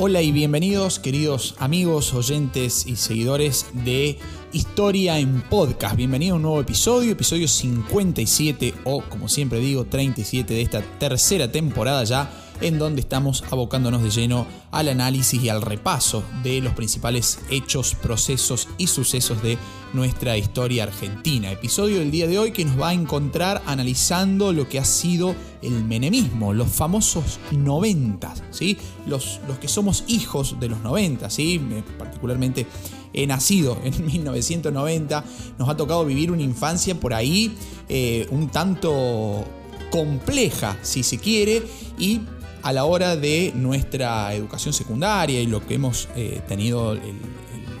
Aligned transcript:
Hola 0.00 0.22
y 0.22 0.30
bienvenidos 0.30 1.00
queridos 1.00 1.56
amigos, 1.58 2.14
oyentes 2.14 2.86
y 2.86 2.94
seguidores 2.94 3.66
de 3.72 4.16
Historia 4.52 5.18
en 5.18 5.42
Podcast. 5.42 5.96
Bienvenido 5.96 6.34
a 6.34 6.36
un 6.36 6.42
nuevo 6.42 6.60
episodio, 6.60 7.10
episodio 7.10 7.48
57 7.48 8.74
o 8.84 9.02
como 9.02 9.28
siempre 9.28 9.58
digo 9.58 9.86
37 9.86 10.54
de 10.54 10.62
esta 10.62 10.82
tercera 11.00 11.50
temporada 11.50 12.04
ya 12.04 12.30
en 12.60 12.78
donde 12.78 13.00
estamos 13.00 13.44
abocándonos 13.50 14.02
de 14.02 14.10
lleno 14.10 14.46
al 14.70 14.88
análisis 14.88 15.42
y 15.42 15.48
al 15.48 15.62
repaso 15.62 16.22
de 16.42 16.60
los 16.60 16.74
principales 16.74 17.38
hechos, 17.50 17.94
procesos 17.94 18.68
y 18.78 18.86
sucesos 18.86 19.42
de 19.42 19.58
nuestra 19.92 20.36
historia 20.36 20.84
argentina. 20.84 21.50
Episodio 21.50 21.98
del 21.98 22.10
día 22.10 22.26
de 22.26 22.38
hoy 22.38 22.52
que 22.52 22.64
nos 22.64 22.80
va 22.80 22.90
a 22.90 22.92
encontrar 22.92 23.62
analizando 23.66 24.52
lo 24.52 24.68
que 24.68 24.78
ha 24.78 24.84
sido 24.84 25.34
el 25.62 25.84
menemismo, 25.84 26.52
los 26.52 26.68
famosos 26.68 27.40
90, 27.52 28.34
¿sí? 28.50 28.76
los, 29.06 29.40
los 29.48 29.58
que 29.58 29.68
somos 29.68 30.04
hijos 30.08 30.60
de 30.60 30.68
los 30.68 30.80
90, 30.80 31.30
¿sí? 31.30 31.60
particularmente 31.98 32.66
he 33.12 33.26
nacido 33.26 33.78
en 33.84 34.06
1990, 34.06 35.24
nos 35.58 35.68
ha 35.68 35.76
tocado 35.76 36.04
vivir 36.04 36.30
una 36.30 36.42
infancia 36.42 36.98
por 36.98 37.14
ahí 37.14 37.54
eh, 37.88 38.26
un 38.30 38.48
tanto 38.48 39.44
compleja, 39.90 40.76
si 40.82 41.02
se 41.02 41.18
quiere, 41.18 41.62
y 41.98 42.20
a 42.62 42.72
la 42.72 42.84
hora 42.84 43.16
de 43.16 43.52
nuestra 43.54 44.34
educación 44.34 44.72
secundaria 44.72 45.40
y 45.40 45.46
lo 45.46 45.66
que 45.66 45.74
hemos 45.74 46.08
eh, 46.16 46.40
tenido 46.48 46.96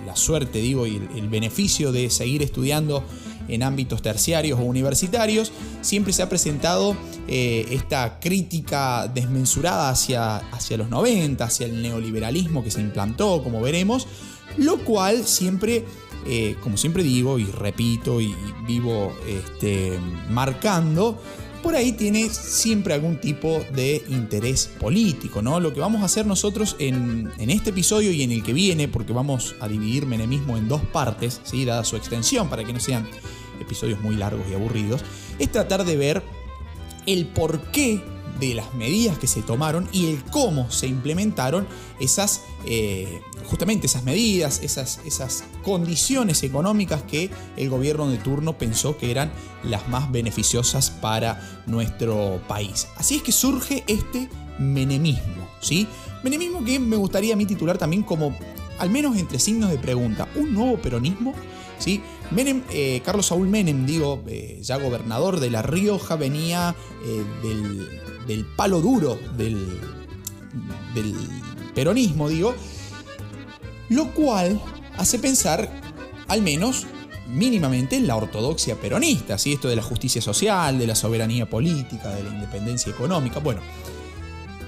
la 0.06 0.16
suerte, 0.16 0.60
digo, 0.60 0.86
y 0.86 0.96
el, 0.96 1.28
beneficio 1.28 1.92
de 1.92 2.08
seguir 2.10 2.42
estudiando 2.42 3.04
en 3.48 3.62
ámbitos 3.62 4.02
terciarios 4.02 4.58
o 4.58 4.62
universitarios, 4.62 5.52
siempre 5.80 6.12
se 6.12 6.22
ha 6.22 6.28
presentado 6.28 6.96
eh, 7.26 7.66
esta 7.70 8.18
crítica 8.20 9.08
desmensurada 9.08 9.90
hacia, 9.90 10.36
hacia 10.36 10.76
los 10.76 10.88
90, 10.88 11.44
hacia 11.44 11.66
el 11.66 11.82
neoliberalismo 11.82 12.64
que 12.64 12.70
se 12.70 12.80
implantó, 12.80 13.42
como 13.42 13.60
veremos, 13.60 14.06
lo 14.56 14.78
cual 14.78 15.26
siempre, 15.26 15.84
eh, 16.26 16.56
como 16.62 16.76
siempre 16.76 17.02
digo 17.02 17.38
y 17.38 17.44
repito 17.44 18.20
y 18.20 18.34
vivo 18.66 19.12
este, 19.26 19.98
marcando, 20.30 21.20
por 21.62 21.74
ahí 21.74 21.92
tiene 21.92 22.28
siempre 22.30 22.94
algún 22.94 23.20
tipo 23.20 23.64
de 23.74 24.02
interés 24.08 24.70
político, 24.78 25.42
¿no? 25.42 25.60
Lo 25.60 25.72
que 25.72 25.80
vamos 25.80 26.02
a 26.02 26.06
hacer 26.06 26.26
nosotros 26.26 26.76
en, 26.78 27.30
este 27.38 27.70
episodio 27.70 28.12
y 28.12 28.22
en 28.22 28.32
el 28.32 28.42
que 28.42 28.52
viene, 28.52 28.88
porque 28.88 29.12
vamos 29.12 29.54
a 29.60 29.68
dividir 29.68 30.06
Menemismo 30.06 30.56
en 30.56 30.68
dos 30.68 30.82
partes, 30.82 31.40
dada 31.66 31.84
su 31.84 31.96
extensión, 31.96 32.48
para 32.48 32.64
que 32.64 32.72
no 32.72 32.80
sean 32.80 33.08
episodios 33.60 34.00
muy 34.00 34.16
largos 34.16 34.46
y 34.50 34.54
aburridos, 34.54 35.02
es 35.38 35.50
tratar 35.50 35.84
de 35.84 35.96
ver 35.96 36.22
el 37.06 37.26
porqué 37.26 38.02
de 38.40 38.54
las 38.54 38.74
medidas 38.74 39.18
que 39.18 39.26
se 39.26 39.42
tomaron 39.42 39.88
y 39.92 40.06
el 40.06 40.24
cómo 40.24 40.70
se 40.70 40.86
implementaron 40.86 41.66
esas, 42.00 42.42
eh, 42.64 43.20
justamente 43.46 43.86
esas 43.86 44.04
medidas, 44.04 44.60
esas, 44.62 45.00
esas 45.04 45.44
condiciones 45.62 46.42
económicas 46.42 47.02
que 47.02 47.30
el 47.56 47.68
gobierno 47.70 48.08
de 48.08 48.18
turno 48.18 48.56
pensó 48.56 48.96
que 48.96 49.10
eran 49.10 49.32
las 49.62 49.88
más 49.88 50.10
beneficiosas 50.10 50.90
para 50.90 51.62
nuestro 51.66 52.40
país. 52.48 52.88
Así 52.96 53.16
es 53.16 53.22
que 53.22 53.32
surge 53.32 53.84
este 53.86 54.28
menemismo, 54.58 55.48
¿sí? 55.60 55.86
Menemismo 56.22 56.64
que 56.64 56.78
me 56.78 56.96
gustaría 56.96 57.34
a 57.34 57.36
mí 57.36 57.46
titular 57.46 57.78
también 57.78 58.02
como, 58.02 58.36
al 58.78 58.90
menos 58.90 59.16
entre 59.16 59.38
signos 59.38 59.70
de 59.70 59.78
pregunta, 59.78 60.28
un 60.34 60.52
nuevo 60.52 60.78
peronismo, 60.78 61.34
¿sí? 61.78 62.02
Menem, 62.30 62.62
eh, 62.70 63.00
Carlos 63.04 63.26
Saúl 63.26 63.48
Menem, 63.48 63.86
digo, 63.86 64.22
eh, 64.26 64.58
ya 64.62 64.76
gobernador 64.76 65.40
de 65.40 65.50
La 65.50 65.62
Rioja, 65.62 66.16
venía 66.16 66.74
del 67.42 67.88
del 68.28 68.44
palo 68.44 68.80
duro 68.80 69.18
del, 69.36 69.80
del 70.94 71.16
peronismo, 71.74 72.28
digo, 72.28 72.54
lo 73.88 74.12
cual 74.12 74.60
hace 74.96 75.18
pensar, 75.18 75.68
al 76.28 76.42
menos 76.42 76.86
mínimamente, 77.26 77.96
en 77.96 78.06
la 78.06 78.16
ortodoxia 78.16 78.76
peronista, 78.76 79.38
¿sí? 79.38 79.54
esto 79.54 79.68
de 79.68 79.76
la 79.76 79.82
justicia 79.82 80.22
social, 80.22 80.78
de 80.78 80.86
la 80.86 80.94
soberanía 80.94 81.48
política, 81.48 82.10
de 82.14 82.22
la 82.22 82.30
independencia 82.30 82.90
económica. 82.90 83.40
Bueno, 83.40 83.60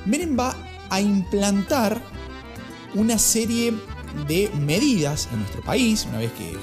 Menem 0.06 0.38
va 0.38 0.56
a 0.88 1.00
implantar 1.00 2.00
una 2.94 3.18
serie 3.18 3.74
de 4.26 4.50
medidas 4.58 5.28
en 5.32 5.38
nuestro 5.38 5.62
país, 5.62 6.06
una 6.08 6.18
vez 6.18 6.32
que, 6.32 6.56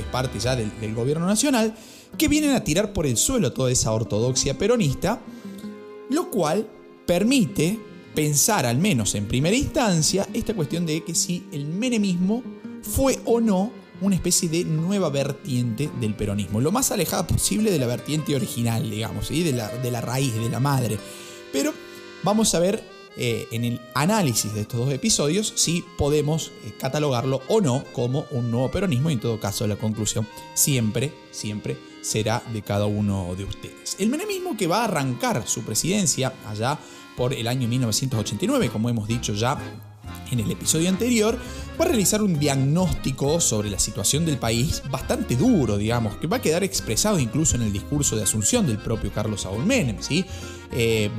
es 0.00 0.06
parte 0.06 0.38
ya 0.38 0.56
del, 0.56 0.70
del 0.80 0.94
gobierno 0.94 1.26
nacional, 1.26 1.74
que 2.16 2.28
vienen 2.28 2.52
a 2.52 2.64
tirar 2.64 2.92
por 2.92 3.06
el 3.06 3.16
suelo 3.16 3.52
toda 3.52 3.70
esa 3.70 3.92
ortodoxia 3.92 4.56
peronista 4.56 5.20
lo 6.10 6.30
cual 6.30 6.68
permite 7.06 7.78
pensar, 8.14 8.66
al 8.66 8.78
menos 8.78 9.14
en 9.14 9.26
primera 9.26 9.56
instancia, 9.56 10.26
esta 10.32 10.54
cuestión 10.54 10.86
de 10.86 11.04
que 11.04 11.14
si 11.14 11.46
el 11.52 11.66
menemismo 11.66 12.42
fue 12.82 13.18
o 13.24 13.40
no 13.40 13.72
una 14.00 14.14
especie 14.14 14.48
de 14.48 14.64
nueva 14.64 15.08
vertiente 15.08 15.90
del 16.00 16.14
peronismo, 16.14 16.60
lo 16.60 16.70
más 16.70 16.92
alejada 16.92 17.26
posible 17.26 17.70
de 17.70 17.78
la 17.78 17.86
vertiente 17.86 18.36
original, 18.36 18.88
digamos, 18.88 19.28
de, 19.30 19.52
la, 19.52 19.68
de 19.68 19.90
la 19.90 20.00
raíz, 20.00 20.34
de 20.34 20.50
la 20.50 20.60
madre. 20.60 20.98
Pero 21.52 21.72
vamos 22.22 22.54
a 22.54 22.58
ver 22.58 22.82
eh, 23.16 23.48
en 23.50 23.64
el 23.64 23.80
análisis 23.94 24.52
de 24.54 24.62
estos 24.62 24.80
dos 24.80 24.92
episodios 24.92 25.52
si 25.56 25.84
podemos 25.96 26.52
eh, 26.64 26.72
catalogarlo 26.78 27.42
o 27.48 27.60
no 27.60 27.82
como 27.92 28.26
un 28.30 28.50
nuevo 28.50 28.70
peronismo 28.70 29.10
y 29.10 29.14
en 29.14 29.20
todo 29.20 29.40
caso 29.40 29.66
la 29.66 29.76
conclusión 29.76 30.26
siempre, 30.54 31.12
siempre 31.30 31.78
será 32.02 32.42
de 32.52 32.62
cada 32.62 32.86
uno 32.86 33.34
de 33.34 33.44
ustedes. 33.44 33.96
El 33.98 34.10
menemismo 34.10 34.56
que 34.56 34.66
va 34.66 34.82
a 34.82 34.84
arrancar 34.84 35.46
su 35.48 35.62
presidencia 35.62 36.32
allá 36.46 36.78
por 37.16 37.32
el 37.32 37.48
año 37.48 37.66
1989, 37.68 38.68
como 38.68 38.90
hemos 38.90 39.08
dicho 39.08 39.32
ya 39.32 39.58
en 40.30 40.40
el 40.40 40.50
episodio 40.50 40.88
anterior, 40.88 41.38
va 41.80 41.84
a 41.84 41.88
realizar 41.88 42.22
un 42.22 42.38
diagnóstico 42.38 43.40
sobre 43.40 43.70
la 43.70 43.78
situación 43.78 44.24
del 44.24 44.38
país 44.38 44.82
bastante 44.90 45.36
duro, 45.36 45.76
digamos, 45.76 46.16
que 46.16 46.26
va 46.26 46.38
a 46.38 46.42
quedar 46.42 46.64
expresado 46.64 47.18
incluso 47.18 47.56
en 47.56 47.62
el 47.62 47.72
discurso 47.72 48.16
de 48.16 48.22
asunción 48.22 48.66
del 48.66 48.78
propio 48.78 49.12
Carlos 49.12 49.42
Saúl 49.42 49.64
Menem, 49.64 50.00
¿sí? 50.00 50.24
Eh, 50.72 51.10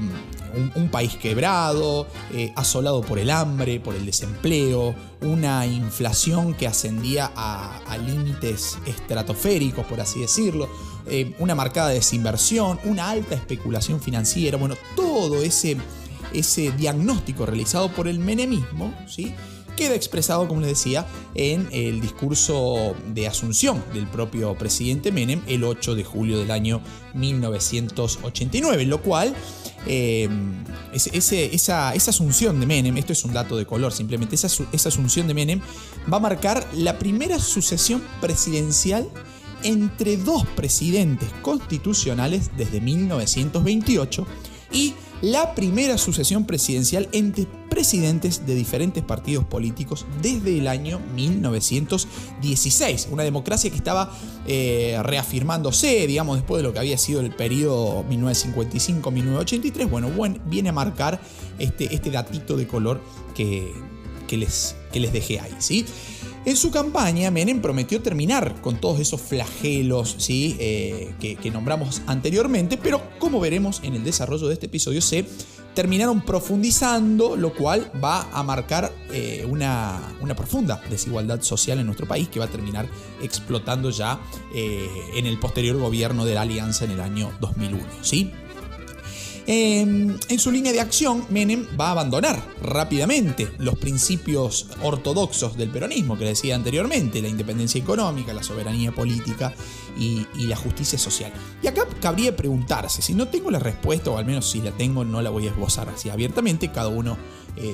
un, 0.76 0.90
país 0.90 1.16
quebrado, 1.16 2.08
eh, 2.34 2.52
asolado 2.56 3.02
por 3.02 3.20
el 3.20 3.30
hambre, 3.30 3.80
por 3.80 3.96
el 3.96 4.06
desempleo, 4.06 4.96
una 5.22 5.66
inflación 5.66 6.54
que 6.54 6.68
ascendía 6.68 7.32
a, 7.36 7.98
límites 7.98 8.78
estratosféricos, 8.86 9.86
por 9.86 10.00
así 10.00 10.22
decirlo, 10.22 10.70
eh, 11.08 11.36
una 11.40 11.56
marcada 11.56 11.90
desinversión, 11.90 12.80
una 12.86 13.10
alta 13.10 13.36
especulación 13.36 14.00
financiera, 14.00 14.58
bueno, 14.58 14.76
todo 14.96 15.42
ese, 15.42 15.78
ese 16.34 16.72
diagnóstico 16.72 17.46
realizado 17.46 17.90
por 17.90 18.08
el 18.08 18.20
menemismo, 18.20 18.94
¿sí? 19.08 19.34
queda 19.78 19.96
expresado, 19.96 20.48
como 20.50 20.60
les 20.60 20.72
decía, 20.72 21.06
en 21.36 21.70
el 21.72 22.02
discurso 22.02 22.96
de 23.14 23.28
asunción 23.28 23.82
del 23.94 24.08
propio 24.08 24.56
presidente 24.56 25.14
Menem 25.14 25.42
el 25.48 25.64
8 25.64 25.96
de 25.96 26.04
julio 26.04 26.40
del 26.40 26.52
año 26.52 26.82
1989, 27.14 28.86
lo 28.86 29.02
cual 29.02 29.34
eh, 29.86 30.28
esa, 30.94 31.90
asunción 31.92 32.60
de 32.60 32.66
Menem, 32.66 32.98
esto 32.98 33.14
es 33.14 33.24
un 33.24 33.34
dato 33.34 33.56
de 33.56 33.66
color 33.66 33.94
simplemente, 33.94 34.36
esa, 34.36 34.48
esa 34.74 34.90
asunción 34.90 35.28
de 35.28 35.34
Menem 35.34 35.62
va 36.12 36.18
a 36.18 36.22
marcar 36.22 36.68
la 36.74 36.98
primera 36.98 37.40
sucesión 37.40 38.04
presidencial 38.20 39.08
entre 39.64 40.18
dos 40.18 40.46
presidentes 40.56 41.30
constitucionales 41.42 42.52
desde 42.58 42.82
1928 42.82 44.26
y 44.72 44.94
la 45.22 45.56
primera 45.56 45.98
sucesión 45.98 46.46
presidencial 46.46 47.10
entre 47.12 47.48
presidentes 47.70 48.46
de 48.46 48.54
diferentes 48.56 49.04
partidos 49.04 49.46
políticos 49.46 50.06
desde 50.22 50.58
el 50.58 50.68
año 50.68 51.00
1916. 51.16 53.08
Una 53.12 53.24
democracia 53.24 53.72
que 53.72 53.78
estaba 53.78 54.12
eh, 54.46 55.00
reafirmándose, 55.02 56.06
digamos, 56.06 56.38
después 56.38 56.62
de 56.62 56.64
lo 56.68 56.74
que 56.74 56.80
había 56.80 56.98
sido 56.98 57.22
el 57.22 57.32
periodo 57.32 58.04
1955-1983. 58.10 59.90
Bueno, 59.90 60.12
viene 60.46 60.70
a 60.70 60.74
marcar 60.74 61.20
este, 61.58 61.94
este 61.94 62.12
datito 62.12 62.56
de 62.56 62.68
color 62.68 63.02
que, 63.36 63.74
que, 64.28 64.38
les, 64.38 64.76
que 64.92 65.00
les 65.00 65.14
dejé 65.14 65.40
ahí, 65.40 65.56
¿sí? 65.60 65.86
En 66.48 66.56
su 66.56 66.72
campaña, 66.72 67.30
Menem 67.30 67.62
prometió 67.62 68.02
terminar 68.02 68.62
con 68.62 68.80
todos 68.80 69.02
esos 69.02 69.20
flagelos 69.20 70.16
¿sí? 70.18 70.56
Eh, 70.62 71.14
que, 71.20 71.52
nombramos 71.52 72.02
anteriormente, 72.08 72.78
pero 72.78 73.02
como 73.20 73.42
veremos 73.42 73.82
en 73.84 73.96
el 73.96 74.04
desarrollo 74.06 74.48
de 74.48 74.54
este 74.54 74.68
episodio, 74.68 75.02
se 75.02 75.26
terminaron 75.76 76.22
profundizando, 76.22 77.36
lo 77.36 77.54
cual 77.54 77.92
va 78.02 78.30
a 78.32 78.44
marcar 78.44 78.94
eh, 79.12 79.46
una, 79.50 80.00
profunda 80.38 80.82
desigualdad 80.90 81.42
social 81.42 81.80
en 81.80 81.86
nuestro 81.86 82.08
país 82.08 82.30
que 82.30 82.40
va 82.40 82.46
a 82.46 82.50
terminar 82.50 82.88
explotando 83.22 83.90
ya 83.90 84.18
eh, 84.56 84.88
en 85.16 85.26
el 85.26 85.38
posterior 85.40 85.78
gobierno 85.78 86.24
de 86.24 86.34
la 86.34 86.44
Alianza 86.44 86.86
en 86.86 86.92
el 86.92 87.02
año 87.02 87.30
2001. 87.42 87.84
¿sí? 88.04 88.32
Em, 89.50 90.18
en 90.28 90.40
su 90.40 90.52
línea 90.52 90.74
de 90.74 90.82
acción, 90.82 91.26
Menem 91.30 91.66
va 91.80 91.88
a 91.88 91.92
abandonar 91.92 92.44
rápidamente 92.62 93.50
los 93.60 93.78
principios 93.78 94.68
ortodoxos 94.84 95.56
del 95.56 95.70
peronismo 95.70 96.18
que 96.18 96.26
le 96.26 96.32
decía 96.32 96.54
anteriormente, 96.54 97.22
la 97.22 97.30
independencia 97.30 97.80
económica, 97.80 98.34
la 98.34 98.44
soberanía 98.44 98.92
política 98.92 99.54
y, 99.98 100.28
la 100.48 100.58
justicia 100.58 101.00
social. 101.00 101.32
Y 101.64 101.68
acá 101.68 101.88
cabría 102.02 102.36
preguntarse, 102.36 103.02
si 103.02 103.14
no 103.14 103.30
tengo 103.30 103.50
la 103.50 103.60
respuesta, 103.60 104.12
o 104.12 104.18
al 104.18 104.26
menos 104.26 104.50
si 104.50 104.60
la 104.60 104.72
tengo, 104.72 105.06
no 105.06 105.22
la 105.22 105.30
voy 105.30 105.48
a 105.48 105.52
esbozar 105.52 105.88
así 105.88 106.10
abiertamente, 106.10 106.70
cada 106.70 106.90
uno 106.90 107.18
eh, 107.56 107.74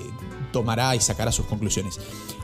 tomará 0.51 0.95
y 0.95 0.99
sacará 0.99 1.31
sus 1.31 1.47
conclusiones. 1.47 1.99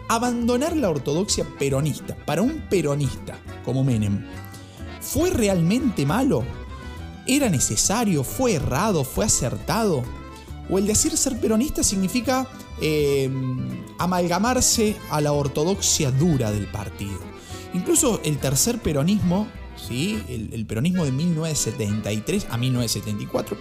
Abandonar 0.08 0.76
la 0.76 0.90
ortodoxia 0.90 1.46
peronista 1.60 2.16
para 2.26 2.42
un 2.42 2.64
peronista 2.68 3.40
como 3.64 3.84
Menem, 3.84 4.26
¿fue 5.02 5.30
realmente 5.30 6.04
malo? 6.08 6.44
¿Era 7.30 7.48
necesario? 7.48 8.24
¿Fue 8.24 8.54
errado? 8.54 9.04
¿Fue 9.04 9.24
acertado? 9.24 10.04
¿O 10.68 10.80
el 10.80 10.88
decir 10.88 11.16
ser 11.16 11.40
peronista 11.40 11.84
significa 11.84 12.48
eh, 12.82 13.30
amalgamarse 14.00 14.98
a 15.12 15.22
la 15.22 15.32
ortodoxia 15.32 16.10
dura 16.10 16.52
del 16.52 16.66
partido? 16.66 17.20
Incluso 17.76 18.20
el 18.24 18.40
tercer 18.40 18.82
peronismo, 18.82 19.48
¿sí? 19.76 20.24
el, 20.28 20.52
el 20.56 20.66
peronismo 20.66 21.06
de 21.06 21.12
1973 21.12 22.48
a 22.50 22.58
1974, 22.58 23.58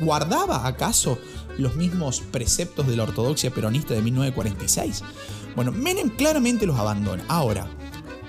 ¿guardaba 0.00 0.66
acaso 0.66 1.16
los 1.58 1.76
mismos 1.76 2.22
preceptos 2.32 2.88
de 2.88 2.96
la 2.96 3.04
ortodoxia 3.04 3.52
peronista 3.52 3.94
de 3.94 4.02
1946? 4.02 5.04
Bueno, 5.54 5.70
Menem 5.70 6.08
claramente 6.08 6.66
los 6.66 6.76
abandona. 6.76 7.24
Ahora, 7.28 7.68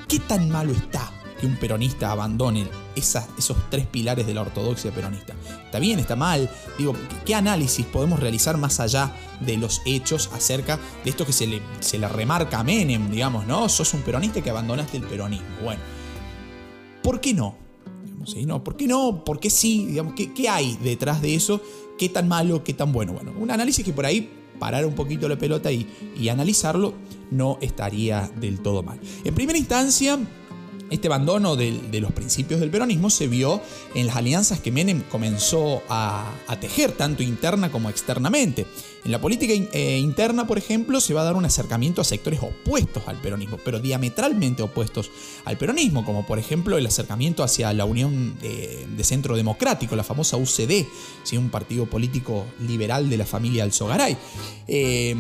¿qué 0.07 0.19
tan 0.19 0.51
malo 0.51 0.72
está 0.72 1.12
que 1.44 1.48
un 1.48 1.57
peronista 1.57 2.10
abandone 2.10 2.66
esos 2.95 3.57
tres 3.69 3.86
pilares 3.86 4.25
de 4.25 4.34
la 4.34 4.44
ortodoxia 4.44 4.92
peronista? 4.92 5.34
¿Está 5.66 5.78
bien? 5.78 6.00
¿Está 6.00 6.16
mal? 6.16 6.50
Digo, 6.78 6.95
¿qué 7.25 7.36
análisis 7.36 7.86
podemos 7.86 8.22
realizar 8.22 8.57
más 8.57 8.80
allá 8.80 9.13
de 9.42 9.57
los 9.57 9.81
hechos 9.86 10.30
acerca 10.31 10.80
de 11.04 11.10
esto 11.10 11.25
que 11.25 11.34
se 11.34 11.45
le, 11.45 11.62
se 11.81 11.98
le 11.98 12.07
remarca 12.07 12.60
a 12.60 12.63
Menem, 12.63 13.12
digamos, 13.12 13.45
¿no? 13.45 13.68
Sos 13.68 13.94
un 13.94 14.04
peronista 14.04 14.40
que 14.40 14.50
abandonaste 14.51 14.95
el 14.95 15.04
peronismo. 15.04 15.48
Bueno, 15.62 15.81
¿por 17.01 17.19
qué 17.19 17.34
no? 17.34 17.57
¿no? 18.45 18.63
¿Por 18.63 18.78
qué 18.78 18.88
no? 18.88 19.25
¿Por 19.25 19.42
qué 19.42 19.50
sí? 19.50 19.88
Digamos, 19.88 20.13
¿qué, 20.13 20.34
¿Qué 20.34 20.48
hay 20.48 20.78
detrás 20.81 21.22
de 21.22 21.36
eso? 21.36 21.60
¿Qué 21.98 22.07
tan 22.07 22.30
malo? 22.30 22.63
¿Qué 22.63 22.74
tan 22.74 22.94
bueno? 22.94 23.12
Bueno, 23.12 23.34
un 23.38 23.51
análisis 23.51 23.84
que 23.84 23.92
por 23.92 24.06
ahí 24.06 24.30
parar 24.60 24.86
un 24.86 24.95
poquito 24.95 25.28
la 25.28 25.38
pelota 25.38 25.74
y, 25.74 25.86
y 26.18 26.30
analizarlo 26.30 26.94
no 27.31 27.57
estaría 27.60 28.31
del 28.38 28.62
todo 28.62 28.81
mal. 28.81 28.98
En 29.25 29.36
primera 29.36 29.57
instancia, 29.57 30.18
este 30.94 31.07
abandono 31.07 31.56
de, 31.56 32.00
los 32.00 32.12
principios 32.12 32.60
del 32.60 32.69
peronismo 32.69 33.10
se 33.10 33.28
vio 33.28 33.62
en 33.95 34.07
las 34.07 34.16
alianzas 34.16 34.60
que 34.60 34.72
Menem 34.72 35.01
comenzó 35.10 35.81
a 35.90 36.57
tejer, 36.62 36.92
tanto 36.92 37.24
interna 37.24 37.72
como 37.72 37.90
externamente. 37.90 38.66
En 39.06 39.12
la 39.12 39.20
política 39.20 39.54
eh, 39.54 39.98
interna, 39.98 40.48
por 40.48 40.58
ejemplo, 40.58 41.02
se 41.02 41.14
va 41.14 41.22
a 41.22 41.24
dar 41.26 41.36
un 41.36 41.44
acercamiento 41.44 42.00
a 42.00 42.06
sectores 42.06 42.40
opuestos 42.42 43.04
al 43.06 43.18
peronismo, 43.18 43.58
pero 43.64 43.80
diametralmente 43.80 44.64
opuestos 44.64 45.12
al 45.44 45.58
peronismo, 45.58 46.06
como 46.06 46.26
por 46.26 46.40
ejemplo 46.40 46.78
el 46.78 46.86
acercamiento 46.86 47.44
hacia 47.44 47.74
la 47.74 47.84
Unión 47.84 48.38
de, 48.40 49.04
Centro 49.04 49.36
Democrático, 49.36 49.98
la 49.98 50.04
famosa 50.06 50.38
UCD, 50.38 50.86
¿sí? 51.24 51.36
un 51.36 51.50
partido 51.50 51.86
político 51.86 52.46
liberal 52.66 53.10
de 53.10 53.18
la 53.18 53.26
familia 53.26 53.66
Alzogaray. 53.66 54.16
Eh, 54.70 55.14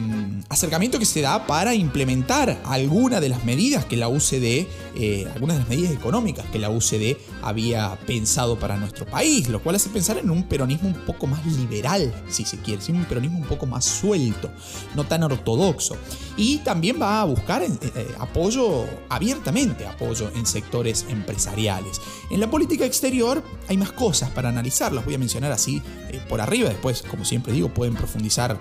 acercamiento 0.47 0.97
que 0.97 1.05
se 1.05 1.19
da 1.19 1.45
para 1.45 1.75
implementar 1.75 2.61
algunas 2.63 3.19
de 3.19 3.27
las 3.27 3.43
medidas 3.43 3.83
que 3.83 3.97
la 3.97 4.07
UCD, 4.07 4.65
eh, 4.95 5.27
algunas 5.33 5.57
de 5.57 5.59
las 5.59 5.69
medidas 5.69 5.91
económicas 5.91 6.45
que 6.45 6.59
la 6.59 6.69
UCD 6.69 7.17
había 7.41 7.99
pensado 8.07 8.57
para 8.57 8.77
nuestro 8.77 9.05
país, 9.05 9.49
lo 9.49 9.61
cual 9.61 9.75
hace 9.75 9.89
pensar 9.89 10.17
en 10.17 10.29
un 10.29 10.43
peronismo 10.43 10.87
un 10.87 11.05
poco 11.05 11.27
más 11.27 11.45
liberal, 11.45 12.13
si 12.29 12.45
se 12.45 12.57
quiere, 12.59 12.81
¿sí? 12.81 12.93
un 12.93 13.03
peronismo 13.03 13.39
un 13.39 13.45
poco 13.45 13.65
más 13.65 13.72
más 13.73 13.85
suelto, 13.85 14.49
no 14.95 15.03
tan 15.03 15.23
ortodoxo. 15.23 15.97
Y 16.37 16.59
también 16.59 16.99
va 17.01 17.21
a 17.21 17.25
buscar 17.25 17.61
eh, 17.61 17.69
eh, 17.95 18.07
apoyo 18.19 18.85
abiertamente, 19.09 19.85
apoyo 19.85 20.31
en 20.35 20.45
sectores 20.45 21.05
empresariales. 21.09 22.01
En 22.31 22.39
la 22.39 22.49
política 22.49 22.85
exterior 22.85 23.43
hay 23.67 23.77
más 23.77 23.91
cosas 23.91 24.29
para 24.31 24.49
analizar, 24.49 24.93
las 24.93 25.05
voy 25.05 25.15
a 25.15 25.19
mencionar 25.19 25.51
así 25.51 25.81
eh, 26.09 26.21
por 26.29 26.41
arriba, 26.41 26.69
después, 26.69 27.03
como 27.03 27.25
siempre 27.25 27.53
digo, 27.53 27.69
pueden 27.69 27.95
profundizar 27.95 28.59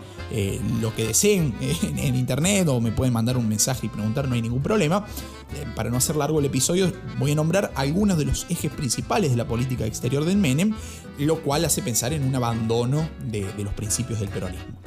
lo 0.81 0.95
que 0.95 1.09
deseen 1.09 1.55
en, 1.61 1.99
en, 1.99 2.15
internet 2.15 2.67
o 2.69 2.81
me 2.81 2.91
pueden 2.91 3.13
mandar 3.13 3.37
un 3.37 3.47
mensaje 3.47 3.87
y 3.87 3.89
preguntar, 3.91 4.27
no 4.29 4.35
hay 4.35 4.41
ningún 4.41 4.63
problema. 4.63 5.07
Para 5.75 5.91
no 5.91 5.97
hacer 5.97 6.17
largo 6.17 6.41
el 6.41 6.47
episodio, 6.47 6.93
voy 7.19 7.33
a 7.33 7.35
nombrar 7.35 7.73
algunos 7.75 8.19
de 8.19 8.25
los 8.25 8.47
ejes 8.49 8.71
principales 8.71 9.31
de 9.31 9.37
la 9.37 9.47
política 9.47 9.87
exterior 9.87 10.25
del 10.25 10.37
Menem, 10.37 10.75
lo 11.19 11.43
cual 11.43 11.65
hace 11.65 11.83
pensar 11.83 12.13
en 12.13 12.25
un 12.25 12.35
abandono 12.35 13.09
de, 13.25 13.53
de 13.53 13.65
los 13.65 13.75
principios 13.75 14.21
del 14.21 14.29
peronismo. 14.29 14.79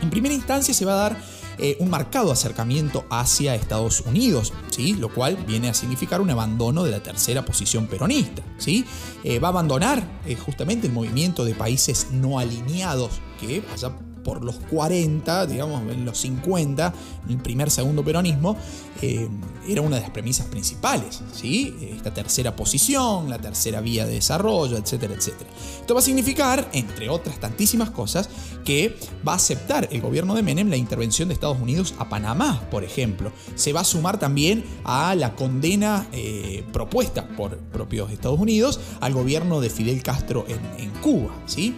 En 0.00 0.10
primera 0.10 0.34
instancia 0.34 0.74
se 0.74 0.84
va 0.84 0.92
a 0.92 0.96
dar 0.96 1.16
eh, 1.58 1.76
un 1.78 1.88
marcado 1.88 2.32
acercamiento 2.32 3.04
hacia 3.10 3.54
Estados 3.54 4.00
Unidos, 4.00 4.52
¿sí? 4.70 4.94
lo 4.94 5.08
cual 5.08 5.36
viene 5.46 5.68
a 5.68 5.74
significar 5.74 6.20
un 6.20 6.30
abandono 6.30 6.82
de 6.82 6.90
la 6.90 7.02
tercera 7.02 7.44
posición 7.44 7.86
peronista. 7.86 8.42
¿sí? 8.58 8.84
Eh, 9.22 9.38
va 9.38 9.48
a 9.48 9.50
abandonar 9.50 10.02
eh, 10.26 10.34
justamente 10.34 10.88
el 10.88 10.92
movimiento 10.92 11.44
de 11.44 11.54
países 11.54 12.08
no 12.10 12.38
alineados 12.38 13.20
que 13.40 13.62
allá 13.72 13.96
por 14.24 14.42
los 14.42 14.56
40, 14.56 15.46
digamos, 15.46 15.82
en 15.92 16.04
los 16.04 16.18
50, 16.18 16.92
en 17.26 17.30
el 17.30 17.38
primer, 17.38 17.70
segundo 17.70 18.02
peronismo, 18.02 18.56
eh, 19.02 19.28
era 19.68 19.82
una 19.82 19.96
de 19.96 20.02
las 20.02 20.10
premisas 20.10 20.46
principales, 20.46 21.20
¿sí? 21.32 21.74
Esta 21.94 22.12
tercera 22.12 22.56
posición, 22.56 23.28
la 23.28 23.38
tercera 23.38 23.80
vía 23.80 24.06
de 24.06 24.14
desarrollo, 24.14 24.76
etcétera, 24.76 25.14
etcétera. 25.14 25.50
Esto 25.80 25.94
va 25.94 26.00
a 26.00 26.02
significar, 26.02 26.68
entre 26.72 27.08
otras 27.08 27.38
tantísimas 27.38 27.90
cosas, 27.90 28.28
que 28.64 28.96
va 29.26 29.32
a 29.32 29.36
aceptar 29.36 29.88
el 29.92 30.00
gobierno 30.00 30.34
de 30.34 30.42
Menem 30.42 30.70
la 30.70 30.76
intervención 30.76 31.28
de 31.28 31.34
Estados 31.34 31.60
Unidos 31.60 31.94
a 31.98 32.08
Panamá, 32.08 32.62
por 32.70 32.84
ejemplo. 32.84 33.32
Se 33.54 33.72
va 33.72 33.80
a 33.80 33.84
sumar 33.84 34.18
también 34.18 34.64
a 34.84 35.14
la 35.14 35.34
condena 35.34 36.06
eh, 36.12 36.64
propuesta 36.72 37.28
por 37.28 37.58
propios 37.58 38.10
Estados 38.10 38.40
Unidos 38.40 38.80
al 39.00 39.12
gobierno 39.12 39.60
de 39.60 39.70
Fidel 39.70 40.02
Castro 40.02 40.46
en, 40.48 40.82
en 40.82 40.90
Cuba, 41.00 41.34
¿sí? 41.46 41.74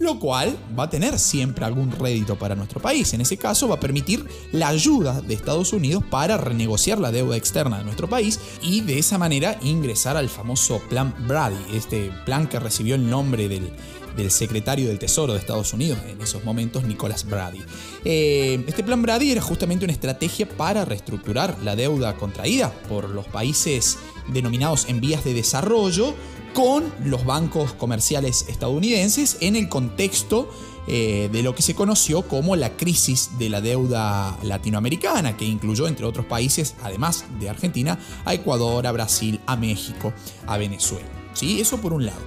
Lo 0.00 0.18
cual 0.18 0.56
va 0.76 0.84
a 0.84 0.90
tener 0.90 1.18
siempre 1.18 1.64
algún 1.64 1.92
rédito 1.92 2.34
para 2.36 2.54
nuestro 2.54 2.80
país. 2.80 3.12
En 3.12 3.20
ese 3.20 3.36
caso 3.36 3.68
va 3.68 3.74
a 3.74 3.80
permitir 3.80 4.26
la 4.50 4.68
ayuda 4.68 5.20
de 5.20 5.34
Estados 5.34 5.74
Unidos 5.74 6.02
para 6.10 6.38
renegociar 6.38 6.98
la 6.98 7.12
deuda 7.12 7.36
externa 7.36 7.78
de 7.78 7.84
nuestro 7.84 8.08
país 8.08 8.40
y 8.62 8.80
de 8.80 8.98
esa 8.98 9.18
manera 9.18 9.58
ingresar 9.60 10.16
al 10.16 10.30
famoso 10.30 10.80
Plan 10.88 11.14
Brady, 11.28 11.76
este 11.76 12.10
plan 12.24 12.48
que 12.48 12.58
recibió 12.58 12.94
el 12.94 13.10
nombre 13.10 13.46
del, 13.48 13.70
del 14.16 14.30
secretario 14.30 14.88
del 14.88 14.98
Tesoro 14.98 15.34
de 15.34 15.38
Estados 15.38 15.74
Unidos 15.74 15.98
en 16.08 16.18
esos 16.22 16.44
momentos, 16.44 16.84
Nicholas 16.84 17.28
Brady. 17.28 17.60
Eh, 18.06 18.64
este 18.66 18.82
plan 18.82 19.02
Brady 19.02 19.32
era 19.32 19.42
justamente 19.42 19.84
una 19.84 19.92
estrategia 19.92 20.48
para 20.48 20.86
reestructurar 20.86 21.58
la 21.62 21.76
deuda 21.76 22.16
contraída 22.16 22.72
por 22.88 23.10
los 23.10 23.26
países 23.26 23.98
denominados 24.28 24.88
en 24.88 25.02
vías 25.02 25.24
de 25.24 25.34
desarrollo 25.34 26.14
con 26.54 26.92
los 27.04 27.24
bancos 27.24 27.72
comerciales 27.72 28.46
estadounidenses 28.48 29.36
en 29.40 29.56
el 29.56 29.68
contexto 29.68 30.50
eh, 30.86 31.28
de 31.30 31.42
lo 31.42 31.54
que 31.54 31.62
se 31.62 31.74
conoció 31.74 32.22
como 32.22 32.56
la 32.56 32.76
crisis 32.76 33.38
de 33.38 33.48
la 33.48 33.60
deuda 33.60 34.36
latinoamericana, 34.42 35.36
que 35.36 35.44
incluyó, 35.44 35.86
entre 35.86 36.06
otros 36.06 36.26
países, 36.26 36.74
además 36.82 37.24
de 37.38 37.50
Argentina, 37.50 37.98
a 38.24 38.34
Ecuador, 38.34 38.86
a 38.86 38.92
Brasil, 38.92 39.40
a 39.46 39.56
México, 39.56 40.12
a 40.46 40.56
Venezuela. 40.56 41.06
¿Sí? 41.32 41.60
Eso 41.60 41.80
por 41.80 41.92
un 41.92 42.06
lado. 42.06 42.20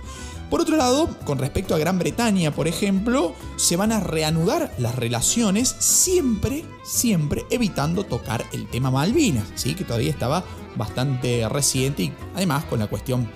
Por 0.49 0.61
otro 0.61 0.77
lado, 0.77 1.09
con 1.25 1.39
respecto 1.39 1.73
a 1.73 1.79
Gran 1.79 1.97
Bretaña, 1.97 2.51
por 2.51 2.67
ejemplo, 2.67 3.33
se 3.55 3.75
van 3.75 3.91
a 3.91 3.99
reanudar 3.99 4.71
las 4.77 4.95
relaciones 4.95 5.75
siempre, 5.79 6.63
siempre 6.83 7.43
evitando 7.49 8.03
tocar 8.03 8.45
el 8.53 8.67
tema 8.67 8.91
Malvinas, 8.91 9.47
¿sí? 9.55 9.73
que 9.73 9.83
todavía 9.83 10.11
estaba 10.11 10.45
bastante 10.75 11.49
reciente 11.49 12.03
y 12.03 12.13
además 12.35 12.65
con 12.65 12.79
la 12.79 12.87
cuestión 12.87 13.29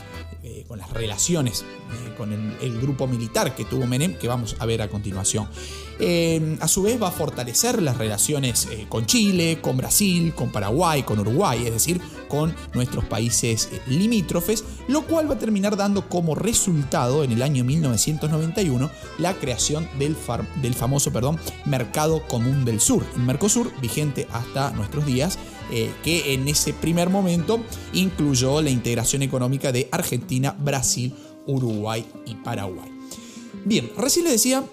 eh, 0.48 0.64
con 0.66 0.80
las 0.80 0.90
relaciones 0.92 1.66
eh, 1.92 2.14
con 2.18 2.34
el, 2.34 2.82
grupo 2.82 3.08
militar 3.08 3.56
que 3.56 3.66
tuvo 3.66 3.88
Menem, 3.88 4.16
que 4.18 4.28
vamos 4.28 4.56
a 4.60 4.66
ver 4.66 4.82
a 4.82 4.90
continuación. 4.90 5.48
Eh, 6.00 6.58
a 6.60 6.68
su 6.68 6.84
vez 6.84 7.02
va 7.02 7.08
a 7.08 7.12
fortalecer 7.12 7.82
las 7.82 7.98
relaciones 7.98 8.68
eh, 8.72 8.86
con 8.88 9.06
Chile, 9.06 9.60
con 9.62 9.78
Brasil, 9.78 10.34
con 10.36 10.52
Paraguay, 10.52 11.04
con 11.04 11.20
Uruguay, 11.20 11.64
es 11.66 11.74
decir, 11.74 12.00
con 12.28 12.54
nuestros 12.74 13.06
países 13.06 13.70
limítrofes, 13.88 14.64
lo 14.88 15.04
cual 15.04 15.30
va 15.30 15.36
a 15.36 15.40
terminar 15.40 15.76
dando 15.76 16.08
como 16.08 16.36
resultado 16.36 17.24
en 17.24 17.32
el 17.32 17.42
año 17.42 17.64
1991 17.64 18.92
la 19.18 19.34
creación 19.34 19.90
del, 19.98 20.16
famoso 20.76 21.12
perdón, 21.12 21.40
Mercado 21.66 22.28
Común 22.28 22.66
del 22.66 22.80
Sur, 22.80 23.04
el 23.16 23.24
Mercosur 23.24 23.72
vigente 23.82 24.28
hasta 24.32 24.72
nuestros 24.72 25.06
días, 25.06 25.40
que 26.04 26.34
en 26.34 26.48
ese 26.48 26.74
primer 26.74 27.10
momento 27.10 27.60
incluyó 27.92 28.62
la 28.62 28.70
integración 28.70 29.22
económica 29.22 29.74
de 29.74 29.90
Argentina, 29.92 30.56
Brasil, 30.58 31.14
Uruguay 31.48 32.06
y 32.26 32.36
Paraguay. 32.36 32.92
Bien, 33.66 33.92
recién 33.98 34.26
le 34.26 34.32
decía 34.32 34.64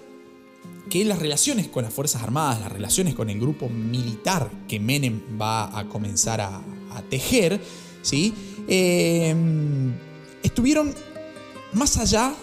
que 0.89 1.03
las 1.03 1.19
relaciones 1.19 1.67
con 1.67 1.83
las 1.83 1.93
Fuerzas 1.93 2.21
Armadas, 2.21 2.59
las 2.61 2.71
relaciones 2.71 3.15
con 3.15 3.29
el 3.29 3.39
grupo 3.39 3.67
militar 3.69 4.51
que 4.67 4.79
Menem 4.79 5.21
va 5.41 5.77
a 5.77 5.87
comenzar 5.89 6.41
a, 6.41 6.61
tejer, 7.09 7.59
¿sí? 8.01 8.33
Eh, 8.69 9.35
estuvieron 10.43 10.93
más 11.73 11.97
allá 11.97 12.33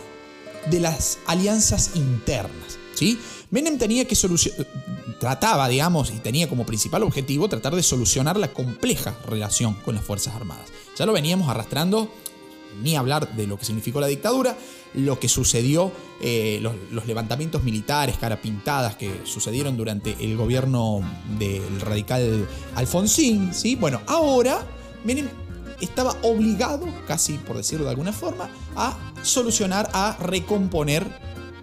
de 0.70 0.80
las 0.80 1.18
alianzas 1.26 1.92
internas. 1.94 2.78
¿sí? 2.94 3.18
Menem 3.50 3.78
tenía 3.78 4.04
que 4.06 4.14
solucionar, 4.14 4.66
trataba, 5.18 5.68
digamos, 5.68 6.10
y 6.10 6.18
tenía 6.18 6.48
como 6.48 6.66
principal 6.66 7.02
objetivo 7.02 7.48
tratar 7.48 7.74
de 7.74 7.82
solucionar 7.82 8.36
la 8.36 8.52
compleja 8.52 9.16
relación 9.26 9.74
con 9.74 9.94
las 9.94 10.04
Fuerzas 10.04 10.34
Armadas. 10.34 10.68
Ya 10.96 11.06
lo 11.06 11.12
veníamos 11.12 11.48
arrastrando 11.48 12.12
ni 12.80 12.96
hablar 12.96 13.34
de 13.36 13.46
lo 13.46 13.58
que 13.58 13.64
significó 13.64 14.00
la 14.00 14.06
dictadura, 14.06 14.56
lo 14.94 15.18
que 15.18 15.28
sucedió, 15.28 15.92
eh, 16.20 16.60
los, 16.60 17.06
levantamientos 17.06 17.62
militares, 17.62 18.16
cara 18.18 18.40
pintadas 18.40 18.96
que 18.96 19.22
sucedieron 19.24 19.76
durante 19.76 20.16
el 20.20 20.36
gobierno 20.36 21.00
del 21.38 21.80
radical 21.80 22.46
Alfonsín, 22.74 23.52
¿sí? 23.54 23.76
Bueno, 23.76 24.00
ahora 24.06 24.66
Menem 25.04 25.28
estaba 25.80 26.16
obligado, 26.22 26.86
casi 27.06 27.38
por 27.38 27.56
decirlo 27.56 27.84
de 27.84 27.90
alguna 27.90 28.12
forma, 28.12 28.48
a 28.76 28.96
solucionar, 29.22 29.90
a 29.92 30.16
recomponer, 30.20 31.04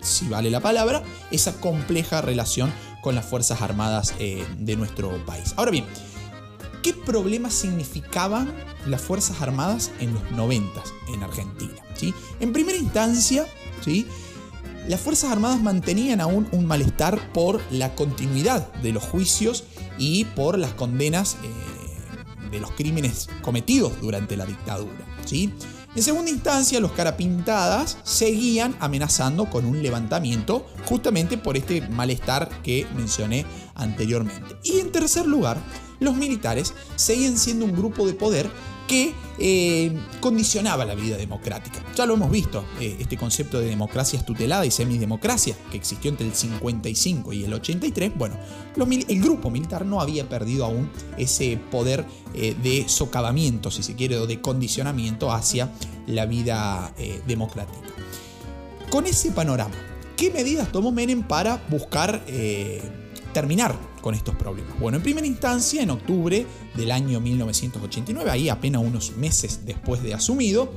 si 0.02 0.28
vale 0.28 0.50
la 0.50 0.60
palabra, 0.60 1.04
esa 1.32 1.60
compleja 1.60 2.22
relación 2.22 2.72
con 3.02 3.16
las 3.16 3.26
Fuerzas 3.26 3.62
Armadas 3.62 4.14
eh, 4.20 4.46
de 4.58 4.76
nuestro 4.76 5.26
país. 5.26 5.54
Ahora 5.56 5.72
bien, 5.72 5.86
¿qué 6.82 6.94
problemas 6.94 7.54
significaban 7.54 8.54
las 8.86 9.02
Fuerzas 9.02 9.42
Armadas 9.42 9.92
en 10.00 10.14
los 10.14 10.32
90 10.32 10.82
en 11.14 11.24
Argentina? 11.24 11.76
¿sí? 11.96 12.14
En 12.40 12.54
primera 12.54 12.78
instancia, 12.78 13.46
¿sí? 13.84 14.08
las 14.88 15.00
Fuerzas 15.02 15.32
Armadas 15.32 15.62
mantenían 15.62 16.22
aún 16.22 16.48
un 16.52 16.66
malestar 16.66 17.32
por 17.32 17.62
la 17.72 17.96
continuidad 17.96 18.74
de 18.76 18.92
los 18.92 19.04
juicios 19.04 19.66
y 19.98 20.26
por 20.26 20.58
las 20.58 20.74
condenas 20.74 21.38
eh, 21.44 22.50
de 22.50 22.60
los 22.60 22.72
crímenes 22.72 23.30
cometidos 23.42 24.00
durante 24.02 24.36
la 24.36 24.46
dictadura. 24.46 25.06
¿sí? 25.26 25.54
En 25.96 26.04
segunda 26.04 26.32
instancia, 26.32 26.80
los 26.80 26.92
carapintadas 26.92 27.98
seguían 28.04 28.76
amenazando 28.80 29.50
con 29.50 29.66
un 29.66 29.82
levantamiento 29.82 30.66
justamente 30.86 31.38
por 31.38 31.58
este 31.58 31.82
malestar 31.90 32.50
que 32.64 32.88
mencioné 32.96 33.46
anteriormente. 33.76 34.56
Y 34.64 34.80
en 34.80 34.92
tercer 34.92 35.26
lugar, 35.26 35.58
los 36.00 36.16
militares 36.16 36.74
seguían 36.96 37.38
siendo 37.38 37.66
un 37.66 37.76
grupo 37.76 38.06
de 38.08 38.14
poder 38.14 38.50
que 38.90 39.14
eh, 39.38 39.96
condicionaba 40.20 40.84
la 40.84 40.96
vida 40.96 41.16
democrática. 41.16 41.80
Ya 41.96 42.08
lo 42.08 42.16
hemos 42.16 42.32
visto, 42.32 42.66
eh, 42.80 42.98
este 43.00 43.18
concepto 43.18 43.60
de 43.60 43.68
democracias 43.68 44.26
tuteladas 44.26 44.66
y 44.66 44.72
semidemocracia 44.72 45.56
que 45.70 45.78
existió 45.78 46.10
entre 46.10 46.26
el 46.26 46.34
55 46.34 47.32
y 47.32 47.44
el 47.44 47.54
83, 47.54 48.18
bueno, 48.18 48.36
el 48.76 49.22
grupo 49.22 49.52
militar 49.52 49.86
no 49.86 50.02
había 50.02 50.28
perdido 50.28 50.66
aún 50.66 50.90
ese 51.18 51.62
poder 51.70 52.04
eh, 52.34 52.56
de 52.64 52.90
socavamiento, 52.90 53.70
si 53.70 53.84
se 53.84 53.94
quiere, 53.94 54.18
o 54.18 54.26
de 54.26 54.42
condicionamiento 54.42 55.32
hacia 55.32 55.72
la 56.08 56.26
vida 56.26 56.92
democrática. 57.28 57.88
Con 58.90 59.06
ese 59.06 59.32
panorama, 59.32 59.76
¿qué 60.18 60.32
medidas 60.32 60.72
tomó 60.72 60.92
Menem 60.92 61.22
para 61.22 61.64
buscar 61.70 62.26
terminar 63.40 63.74
con 64.02 64.16
estos 64.16 64.36
problemas? 64.36 64.78
Bueno, 64.80 64.98
en 64.98 65.04
primera 65.04 65.26
instancia, 65.26 65.82
en 65.82 65.92
octubre 65.92 66.46
del 66.76 66.92
año 66.92 67.22
1989, 67.22 68.30
ahí 68.30 68.50
apenas 68.50 68.84
unos 68.84 69.16
meses 69.16 69.62
después 69.66 70.04
de 70.04 70.14
asumido, 70.14 70.74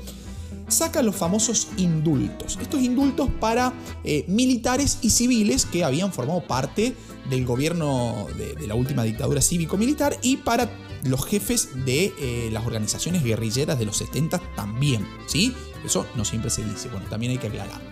saca 0.69 1.03
los 1.03 1.17
famosos 1.17 1.69
indultos. 1.77 2.59
Estos 2.63 2.81
indultos 2.83 3.29
para 3.41 3.73
eh, 4.05 4.25
militares 4.29 4.99
y 5.03 5.11
civiles 5.11 5.67
que 5.67 5.83
habían 5.83 6.13
formado 6.13 6.47
parte 6.47 6.95
del 7.29 7.45
gobierno 7.45 8.27
de, 8.39 8.67
la 8.67 8.77
última 8.77 9.03
dictadura 9.03 9.43
cívico-militar 9.43 10.17
y 10.23 10.37
para 10.37 10.71
los 11.05 11.27
jefes 11.27 11.85
de 11.85 12.13
eh, 12.19 12.49
las 12.53 12.65
organizaciones 12.65 13.25
guerrilleras 13.25 13.77
de 13.77 13.87
los 13.87 13.97
70 13.97 14.41
también, 14.55 15.05
¿sí? 15.27 15.53
Eso 15.85 16.07
no 16.15 16.25
siempre 16.25 16.49
se 16.49 16.65
dice, 16.65 16.89
bueno, 16.91 17.07
también 17.11 17.33
hay 17.33 17.39
que 17.39 17.49
aclararlo. 17.49 17.91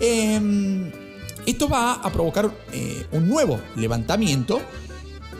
Em, 0.00 0.90
esto 1.46 1.68
va 1.68 1.94
a 1.94 2.12
provocar 2.12 2.52
eh, 2.72 3.06
un 3.12 3.28
nuevo 3.28 3.60
levantamiento, 3.76 4.60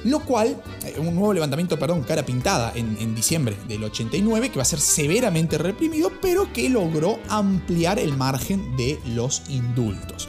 lo 0.05 0.21
cual, 0.21 0.63
eh, 0.85 0.95
un 0.99 1.15
nuevo 1.17 1.33
levantamiento, 1.33 1.79
perdón, 1.79 2.05
cara 2.05 2.25
pintada 2.25 2.73
en, 2.77 3.15
diciembre 3.15 3.57
del 3.67 3.83
89, 3.83 4.51
que 4.51 4.57
va 4.57 4.63
a 4.63 4.67
ser 4.67 4.81
severamente 4.81 5.59
reprimido, 5.59 6.13
pero 6.23 6.53
que 6.53 6.69
logró 6.69 7.19
ampliar 7.29 7.99
el 7.99 8.17
margen 8.17 8.77
de 8.77 9.01
los 9.07 9.43
indultos. 9.49 10.29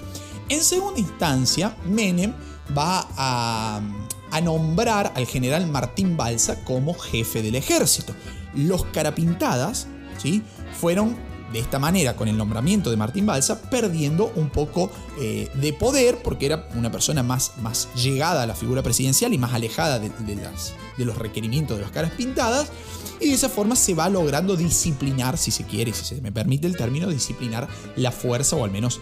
En 0.49 0.63
segunda 0.63 0.99
instancia, 0.99 1.77
Menem 1.85 2.33
va 2.75 3.07
a, 3.15 3.81
nombrar 4.41 5.13
al 5.15 5.25
general 5.25 5.67
Martín 5.67 6.15
Balsa 6.15 6.63
como 6.63 6.93
jefe 6.93 7.41
del 7.41 7.55
ejército. 7.55 8.13
Los 8.53 8.85
carapintadas 8.85 9.87
¿sí? 10.17 10.43
fueron 10.79 11.17
de 11.51 11.59
esta 11.59 11.79
manera, 11.79 12.15
con 12.15 12.27
el 12.27 12.37
nombramiento 12.37 12.89
de 12.89 12.97
Martín 12.97 13.25
Balsa, 13.25 13.61
perdiendo 13.61 14.31
un 14.35 14.49
poco 14.49 14.91
eh, 15.19 15.49
de 15.55 15.73
poder, 15.73 16.17
porque 16.23 16.45
era 16.45 16.67
una 16.75 16.91
persona 16.91 17.23
más, 17.23 17.53
más 17.61 17.89
llegada 17.95 18.43
a 18.43 18.45
la 18.45 18.55
figura 18.55 18.83
presidencial 18.83 19.33
y 19.33 19.37
más 19.37 19.53
alejada 19.53 19.99
de, 19.99 20.09
las, 20.35 20.73
de 20.97 21.05
los 21.05 21.17
requerimientos 21.17 21.77
de 21.77 21.83
las 21.83 21.91
caras 21.91 22.11
pintadas, 22.11 22.67
y 23.19 23.29
de 23.29 23.35
esa 23.35 23.49
forma 23.49 23.75
se 23.75 23.93
va 23.93 24.09
logrando 24.09 24.55
disciplinar, 24.55 25.37
si 25.37 25.51
se 25.51 25.63
quiere, 25.63 25.93
si 25.93 26.05
se 26.05 26.21
me 26.21 26.31
permite 26.31 26.67
el 26.67 26.77
término, 26.77 27.09
disciplinar 27.09 27.67
la 27.95 28.11
fuerza 28.11 28.55
o 28.55 28.63
al 28.63 28.71
menos 28.71 28.99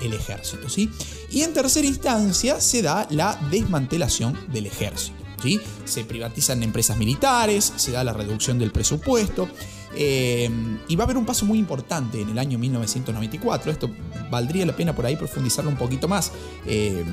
el, 0.00 0.12
ejército. 0.12 0.68
¿sí? 0.68 0.90
Y 1.30 1.42
en 1.42 1.52
tercera 1.52 1.86
instancia 1.86 2.60
se 2.60 2.82
da 2.82 3.06
la 3.10 3.38
desmantelación 3.50 4.38
del 4.50 4.66
ejército. 4.66 5.16
¿sí? 5.42 5.60
Se 5.84 6.04
privatizan 6.04 6.62
empresas 6.62 6.96
militares, 6.96 7.72
se 7.76 7.92
da 7.92 8.04
la 8.04 8.12
reducción 8.12 8.58
del 8.58 8.72
presupuesto, 8.72 9.48
eh, 9.94 10.50
y 10.88 10.96
va 10.96 11.04
a 11.04 11.06
haber 11.06 11.16
un 11.16 11.24
paso 11.24 11.46
muy 11.46 11.58
importante 11.58 12.20
en 12.20 12.30
el 12.30 12.38
año 12.38 12.58
1994. 12.58 13.72
Esto 13.72 13.90
valdría 14.30 14.66
la 14.66 14.76
pena 14.76 14.94
por 14.94 15.06
ahí 15.06 15.16
profundizarlo 15.16 15.70
un 15.70 15.76
poquito 15.76 16.08
más. 16.08 16.32
Eh, 16.66 17.04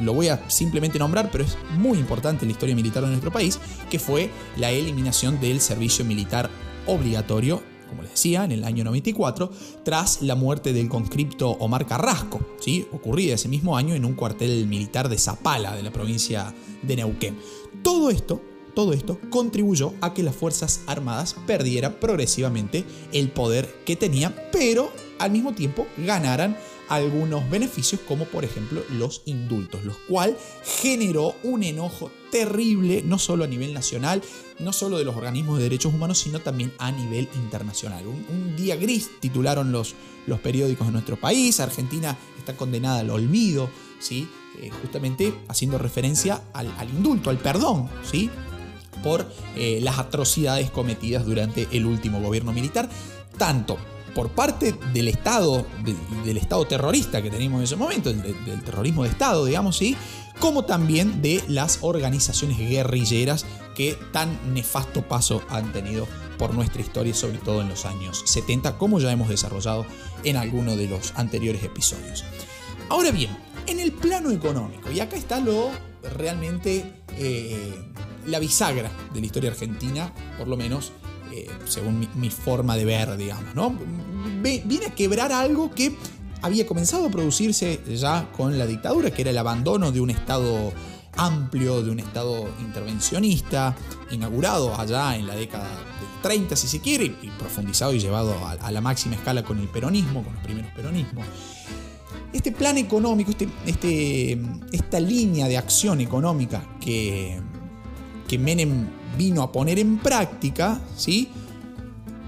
lo 0.00 0.12
voy 0.12 0.28
a 0.28 0.48
simplemente 0.50 0.98
nombrar, 0.98 1.30
pero 1.30 1.44
es 1.44 1.56
muy 1.76 1.98
importante 1.98 2.44
en 2.44 2.48
la 2.48 2.52
historia 2.52 2.74
militar 2.74 3.02
de 3.02 3.10
nuestro 3.10 3.30
país, 3.30 3.58
que 3.90 3.98
fue 3.98 4.30
la 4.56 4.70
eliminación 4.70 5.40
del 5.40 5.60
servicio 5.60 6.04
militar 6.04 6.50
obligatorio 6.86 7.62
como 7.88 8.02
les 8.02 8.10
decía, 8.12 8.44
en 8.44 8.52
el 8.52 8.64
año 8.64 8.84
94, 8.84 9.50
tras 9.82 10.22
la 10.22 10.34
muerte 10.34 10.72
del 10.72 10.88
conscripto 10.88 11.52
Omar 11.52 11.86
Carrasco, 11.86 12.40
¿sí? 12.60 12.86
ocurrida 12.92 13.34
ese 13.34 13.48
mismo 13.48 13.76
año 13.76 13.94
en 13.94 14.04
un 14.04 14.12
cuartel 14.12 14.66
militar 14.66 15.08
de 15.08 15.18
Zapala, 15.18 15.74
de 15.74 15.82
la 15.82 15.90
provincia 15.90 16.54
de 16.82 16.96
Neuquén. 16.96 17.38
Todo 17.82 18.10
esto 18.10 18.42
todo 18.78 18.92
esto 18.92 19.18
contribuyó 19.28 19.92
a 20.00 20.14
que 20.14 20.22
las 20.22 20.36
Fuerzas 20.36 20.82
Armadas 20.86 21.34
perdieran 21.48 21.94
progresivamente 21.94 22.84
el 23.12 23.28
poder 23.28 23.82
que 23.84 23.96
tenían, 23.96 24.36
pero 24.52 24.92
al 25.18 25.32
mismo 25.32 25.52
tiempo 25.52 25.88
ganaran 25.96 26.56
algunos 26.88 27.50
beneficios 27.50 28.00
como 28.06 28.26
por 28.26 28.44
ejemplo 28.44 28.84
los 28.90 29.22
indultos, 29.24 29.84
lo 29.84 29.96
cual 30.06 30.38
generó 30.80 31.34
un 31.42 31.64
enojo 31.64 32.12
terrible 32.30 33.02
no 33.04 33.18
solo 33.18 33.42
a 33.42 33.48
nivel 33.48 33.74
nacional, 33.74 34.22
no 34.60 34.72
solo 34.72 34.96
de 34.98 35.04
los 35.04 35.16
organismos 35.16 35.58
de 35.58 35.64
derechos 35.64 35.92
humanos, 35.92 36.20
sino 36.20 36.38
también 36.38 36.72
a 36.78 36.92
nivel 36.92 37.28
internacional. 37.34 38.06
Un, 38.06 38.54
día 38.54 38.76
gris 38.76 39.10
titularon 39.18 39.72
los, 39.72 39.96
los 40.28 40.38
periódicos 40.38 40.86
de 40.86 40.92
nuestro 40.92 41.18
país, 41.18 41.58
Argentina 41.58 42.16
está 42.38 42.56
condenada 42.56 43.00
al 43.00 43.10
olvido, 43.10 43.68
¿sí? 43.98 44.28
Eh, 44.60 44.70
justamente 44.82 45.34
haciendo 45.48 45.78
referencia 45.78 46.44
al, 46.52 46.72
al 46.78 46.88
indulto, 46.90 47.30
al 47.30 47.38
perdón, 47.38 47.88
¿sí? 48.08 48.30
Por 49.02 49.30
eh, 49.56 49.80
las 49.82 49.98
atrocidades 49.98 50.70
cometidas 50.70 51.24
durante 51.24 51.68
el 51.72 51.86
último 51.86 52.20
gobierno 52.20 52.52
militar, 52.52 52.88
tanto 53.36 53.78
por 54.14 54.30
parte 54.30 54.74
del 54.92 55.08
Estado, 55.08 55.66
del, 56.24 56.36
Estado 56.36 56.66
terrorista 56.66 57.22
que 57.22 57.30
tenemos 57.30 57.58
en 57.58 57.64
ese 57.64 57.76
momento, 57.76 58.12
del, 58.12 58.62
terrorismo 58.64 59.04
de 59.04 59.10
Estado, 59.10 59.44
digamos, 59.44 59.76
¿sí? 59.76 59.96
como 60.40 60.64
también 60.64 61.22
de 61.22 61.42
las 61.48 61.78
organizaciones 61.82 62.58
guerrilleras 62.58 63.46
que 63.74 63.96
tan 64.12 64.54
nefasto 64.54 65.02
paso 65.02 65.42
han 65.48 65.72
tenido 65.72 66.06
por 66.36 66.54
nuestra 66.54 66.80
historia, 66.80 67.14
sobre 67.14 67.38
todo 67.38 67.60
en 67.60 67.68
los 67.68 67.84
años 67.84 68.22
70, 68.26 68.78
como 68.78 68.98
ya 69.00 69.12
hemos 69.12 69.28
desarrollado 69.28 69.86
en 70.24 70.36
alguno 70.36 70.76
de 70.76 70.88
los 70.88 71.12
anteriores 71.16 71.62
episodios. 71.62 72.24
Ahora 72.88 73.10
bien, 73.10 73.30
en 73.66 73.80
el 73.80 73.92
plano 73.92 74.30
económico, 74.30 74.90
y 74.90 75.00
acá 75.00 75.16
está 75.16 75.40
lo 75.40 75.70
realmente 76.16 76.92
eh, 77.18 77.74
la 78.28 78.38
bisagra 78.38 78.90
de 79.12 79.20
la 79.20 79.26
historia 79.26 79.50
argentina, 79.50 80.12
por 80.38 80.48
lo 80.48 80.56
menos 80.56 80.92
eh, 81.32 81.46
según 81.66 82.06
mi, 82.14 82.30
forma 82.30 82.76
de 82.76 82.84
ver, 82.84 83.16
digamos, 83.16 83.54
¿no? 83.54 83.76
Viene 84.42 84.86
a 84.86 84.94
quebrar 84.94 85.32
algo 85.32 85.70
que 85.70 85.94
había 86.40 86.66
comenzado 86.66 87.06
a 87.06 87.10
producirse 87.10 87.80
ya 87.94 88.30
con 88.36 88.58
la 88.58 88.66
dictadura, 88.66 89.10
que 89.10 89.22
era 89.22 89.30
el 89.30 89.38
abandono 89.38 89.92
de 89.92 90.00
un 90.00 90.10
Estado 90.10 90.72
amplio, 91.16 91.82
de 91.82 91.90
un 91.90 92.00
Estado 92.00 92.48
intervencionista, 92.60 93.76
inaugurado 94.10 94.74
allá 94.78 95.16
en 95.16 95.26
la 95.26 95.34
década 95.34 95.68
del 95.68 96.22
30, 96.22 96.56
si 96.56 96.68
se 96.68 96.80
quiere, 96.80 97.04
y 97.04 97.30
profundizado 97.38 97.92
y 97.92 97.98
llevado 97.98 98.34
a, 98.46 98.70
la 98.70 98.80
máxima 98.80 99.16
escala 99.16 99.42
con 99.42 99.58
el 99.58 99.68
peronismo, 99.68 100.22
con 100.22 100.32
los 100.34 100.42
primeros 100.42 100.70
peronismos. 100.72 101.26
Este 102.32 102.52
plan 102.52 102.78
económico, 102.78 103.30
este, 103.30 103.48
este, 103.66 104.40
esta 104.72 105.00
línea 105.00 105.48
de 105.48 105.58
acción 105.58 106.00
económica 106.00 106.62
que, 106.80 107.40
que 108.28 108.38
Menem 108.38 108.86
vino 109.16 109.42
a 109.42 109.50
poner 109.50 109.78
en 109.78 109.98
práctica, 109.98 110.80
¿sí? 110.96 111.28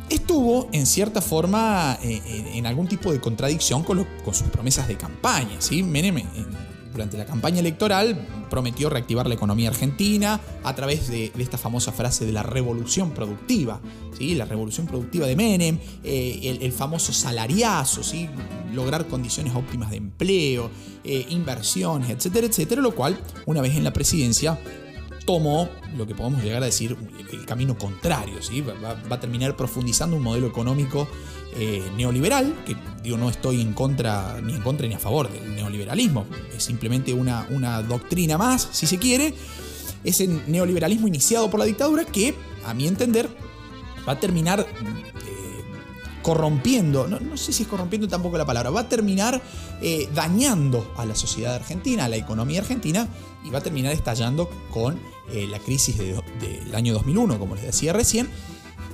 estuvo 0.08 0.68
en 0.72 0.86
cierta 0.86 1.20
forma 1.20 1.96
eh, 2.02 2.20
en 2.54 2.66
algún 2.66 2.88
tipo 2.88 3.12
de 3.12 3.20
contradicción 3.20 3.84
con, 3.84 4.04
sus 4.32 4.48
promesas 4.48 4.88
de 4.88 4.96
campaña. 4.96 5.60
¿sí? 5.60 5.82
Menem 5.82 6.16
durante 6.92 7.16
la 7.16 7.24
campaña 7.24 7.60
electoral 7.60 8.26
prometió 8.50 8.90
reactivar 8.90 9.28
la 9.28 9.34
economía 9.34 9.68
argentina 9.68 10.40
a 10.64 10.74
través 10.74 11.08
de, 11.08 11.32
esta 11.38 11.56
famosa 11.56 11.92
frase 11.92 12.26
de 12.26 12.32
la 12.32 12.42
revolución 12.42 13.12
productiva, 13.12 13.80
¿sí? 14.18 14.34
la 14.34 14.44
revolución 14.44 14.86
productiva 14.86 15.26
de 15.26 15.36
Menem, 15.36 15.78
eh, 16.02 16.58
el, 16.60 16.72
famoso 16.72 17.12
salariazo, 17.12 18.02
¿sí? 18.02 18.28
lograr 18.74 19.06
condiciones 19.06 19.54
óptimas 19.54 19.90
de 19.90 19.96
empleo, 19.96 20.70
eh, 21.04 21.26
inversiones, 21.30 22.10
etcétera, 22.10 22.48
etcétera, 22.48 22.82
lo 22.82 22.94
cual, 22.94 23.18
una 23.46 23.60
vez 23.60 23.76
en 23.76 23.84
la 23.84 23.92
presidencia, 23.92 24.58
tomó 25.30 25.68
lo 25.96 26.08
que 26.08 26.14
podemos 26.16 26.42
llegar 26.42 26.60
a 26.60 26.66
decir 26.66 26.96
el 27.32 27.46
camino 27.46 27.78
contrario, 27.78 28.42
¿sí? 28.42 28.62
va, 28.62 29.00
a 29.08 29.20
terminar 29.20 29.56
profundizando 29.56 30.16
un 30.16 30.24
modelo 30.24 30.48
económico 30.48 31.06
eh, 31.54 31.88
neoliberal, 31.96 32.52
que 32.66 32.76
digo, 33.04 33.16
no 33.16 33.30
estoy 33.30 33.60
en 33.60 33.72
contra, 33.72 34.40
ni 34.42 34.54
en 34.54 34.60
contra 34.60 34.88
ni 34.88 34.94
a 34.94 34.98
favor 34.98 35.30
del 35.30 35.54
neoliberalismo, 35.54 36.26
es 36.52 36.64
simplemente 36.64 37.12
una, 37.12 37.46
una 37.50 37.80
doctrina 37.80 38.38
más, 38.38 38.70
si 38.72 38.88
se 38.88 38.98
quiere, 38.98 39.32
ese 40.02 40.26
neoliberalismo 40.26 41.06
iniciado 41.06 41.48
por 41.48 41.60
la 41.60 41.66
dictadura 41.66 42.04
que, 42.04 42.34
a 42.66 42.74
mi 42.74 42.88
entender, 42.88 43.28
va 44.08 44.14
a 44.14 44.18
terminar 44.18 44.66
corrompiendo, 46.22 47.08
no, 47.08 47.36
sé 47.36 47.52
si 47.52 47.62
es 47.62 47.68
corrompiendo 47.68 48.08
tampoco 48.08 48.36
la 48.38 48.46
palabra, 48.46 48.70
va 48.70 48.80
a 48.80 48.88
terminar 48.88 49.40
eh, 49.80 50.08
dañando 50.14 50.92
a 50.96 51.04
la 51.04 51.14
sociedad 51.14 51.54
argentina, 51.54 52.04
a 52.04 52.08
la 52.08 52.16
economía 52.16 52.60
argentina, 52.60 53.08
y 53.44 53.50
va 53.50 53.58
a 53.58 53.62
terminar 53.62 53.92
estallando 53.92 54.50
con 54.70 54.98
la 55.32 55.60
crisis 55.60 55.96
del 55.96 56.74
año 56.74 56.92
2001, 56.92 57.38
como 57.38 57.54
les 57.54 57.62
decía 57.62 57.92
recién, 57.92 58.28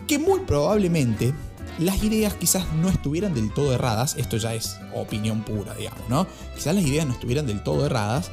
que 0.06 0.18
muy 0.18 0.40
probablemente 0.40 1.32
las 1.78 2.02
ideas 2.02 2.34
quizás 2.34 2.72
no 2.74 2.88
estuvieran 2.88 3.34
del 3.34 3.52
todo 3.52 3.74
erradas, 3.74 4.16
esto 4.16 4.36
ya 4.36 4.54
es 4.54 4.78
opinión 4.94 5.42
pura, 5.42 5.74
digamos, 5.74 6.08
¿no? 6.08 6.26
Quizás 6.54 6.74
las 6.74 6.84
ideas 6.84 7.06
no 7.06 7.12
estuvieran 7.12 7.46
del 7.46 7.62
todo 7.62 7.86
erradas, 7.86 8.30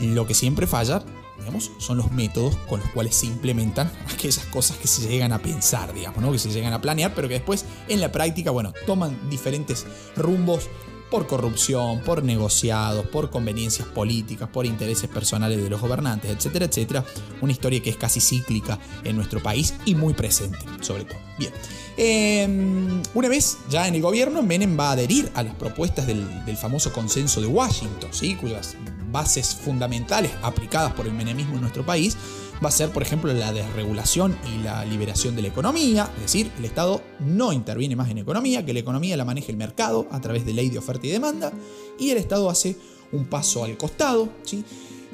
lo 0.00 0.26
que 0.26 0.34
siempre 0.34 0.66
falla, 0.66 1.02
digamos, 1.38 1.70
son 1.78 1.98
los 1.98 2.10
métodos 2.12 2.56
con 2.68 2.80
los 2.80 2.88
cuales 2.90 3.14
se 3.14 3.26
implementan 3.26 3.90
aquellas 4.12 4.44
cosas 4.46 4.76
que 4.78 4.88
se 4.88 5.08
llegan 5.08 5.32
a 5.32 5.38
pensar, 5.38 5.92
digamos, 5.92 6.20
¿no? 6.20 6.32
Que 6.32 6.38
se 6.38 6.50
llegan 6.50 6.72
a 6.72 6.80
planear, 6.80 7.14
pero 7.14 7.28
que 7.28 7.34
después 7.34 7.64
en 7.88 8.00
la 8.00 8.12
práctica, 8.12 8.50
bueno, 8.50 8.72
toman 8.86 9.28
diferentes 9.28 9.86
rumbos 10.16 10.68
por 11.10 11.26
corrupción, 11.26 12.00
por 12.00 12.22
negociados, 12.24 13.06
por 13.06 13.30
conveniencias 13.30 13.86
políticas, 13.88 14.48
por 14.48 14.66
intereses 14.66 15.08
personales 15.08 15.62
de 15.62 15.70
los 15.70 15.80
gobernantes, 15.80 16.30
etcétera, 16.30 16.66
etcétera. 16.66 17.04
Una 17.40 17.52
historia 17.52 17.80
que 17.80 17.90
es 17.90 17.96
casi 17.96 18.20
cíclica 18.20 18.78
en 19.04 19.16
nuestro 19.16 19.42
país 19.42 19.74
y 19.84 19.94
muy 19.94 20.14
presente, 20.14 20.58
sobre 20.80 21.04
todo. 21.04 21.18
Bien. 21.38 21.52
Em, 21.96 23.02
una 23.14 23.28
vez 23.28 23.58
ya 23.70 23.88
en 23.88 23.94
el 23.94 24.02
gobierno, 24.02 24.42
Menem 24.42 24.78
va 24.78 24.90
a 24.90 24.92
adherir 24.92 25.30
a 25.34 25.42
las 25.42 25.54
propuestas 25.54 26.06
del, 26.06 26.26
famoso 26.60 26.92
consenso 26.92 27.40
de 27.40 27.46
Washington, 27.46 28.10
¿sí? 28.12 28.34
cuyas 28.34 28.76
bases 29.16 29.54
fundamentales 29.54 30.30
aplicadas 30.42 30.92
por 30.92 31.06
el 31.06 31.14
menemismo 31.14 31.54
en 31.54 31.62
nuestro 31.62 31.86
país 31.86 32.18
va 32.62 32.68
a 32.68 32.70
ser, 32.70 32.90
por 32.90 33.02
ejemplo, 33.02 33.32
la 33.32 33.50
desregulación 33.50 34.36
y 34.54 34.62
la 34.62 34.84
liberación 34.84 35.34
de 35.34 35.40
la 35.40 35.48
economía, 35.48 36.10
es 36.16 36.22
decir, 36.22 36.52
el 36.58 36.66
Estado 36.66 37.00
no 37.20 37.50
interviene 37.50 37.96
más 37.96 38.10
en 38.10 38.18
economía, 38.18 38.66
que 38.66 38.74
la 38.74 38.80
economía 38.80 39.16
la 39.16 39.24
maneje 39.24 39.52
el 39.52 39.56
mercado 39.56 40.06
a 40.10 40.20
través 40.20 40.44
de 40.44 40.52
ley 40.52 40.68
de 40.68 40.76
oferta 40.76 41.06
y 41.06 41.10
demanda, 41.10 41.50
y 41.98 42.10
el 42.10 42.18
Estado 42.18 42.50
hace 42.50 42.76
un 43.10 43.24
paso 43.24 43.64
al 43.64 43.78
costado, 43.78 44.28
¿sí? 44.42 44.62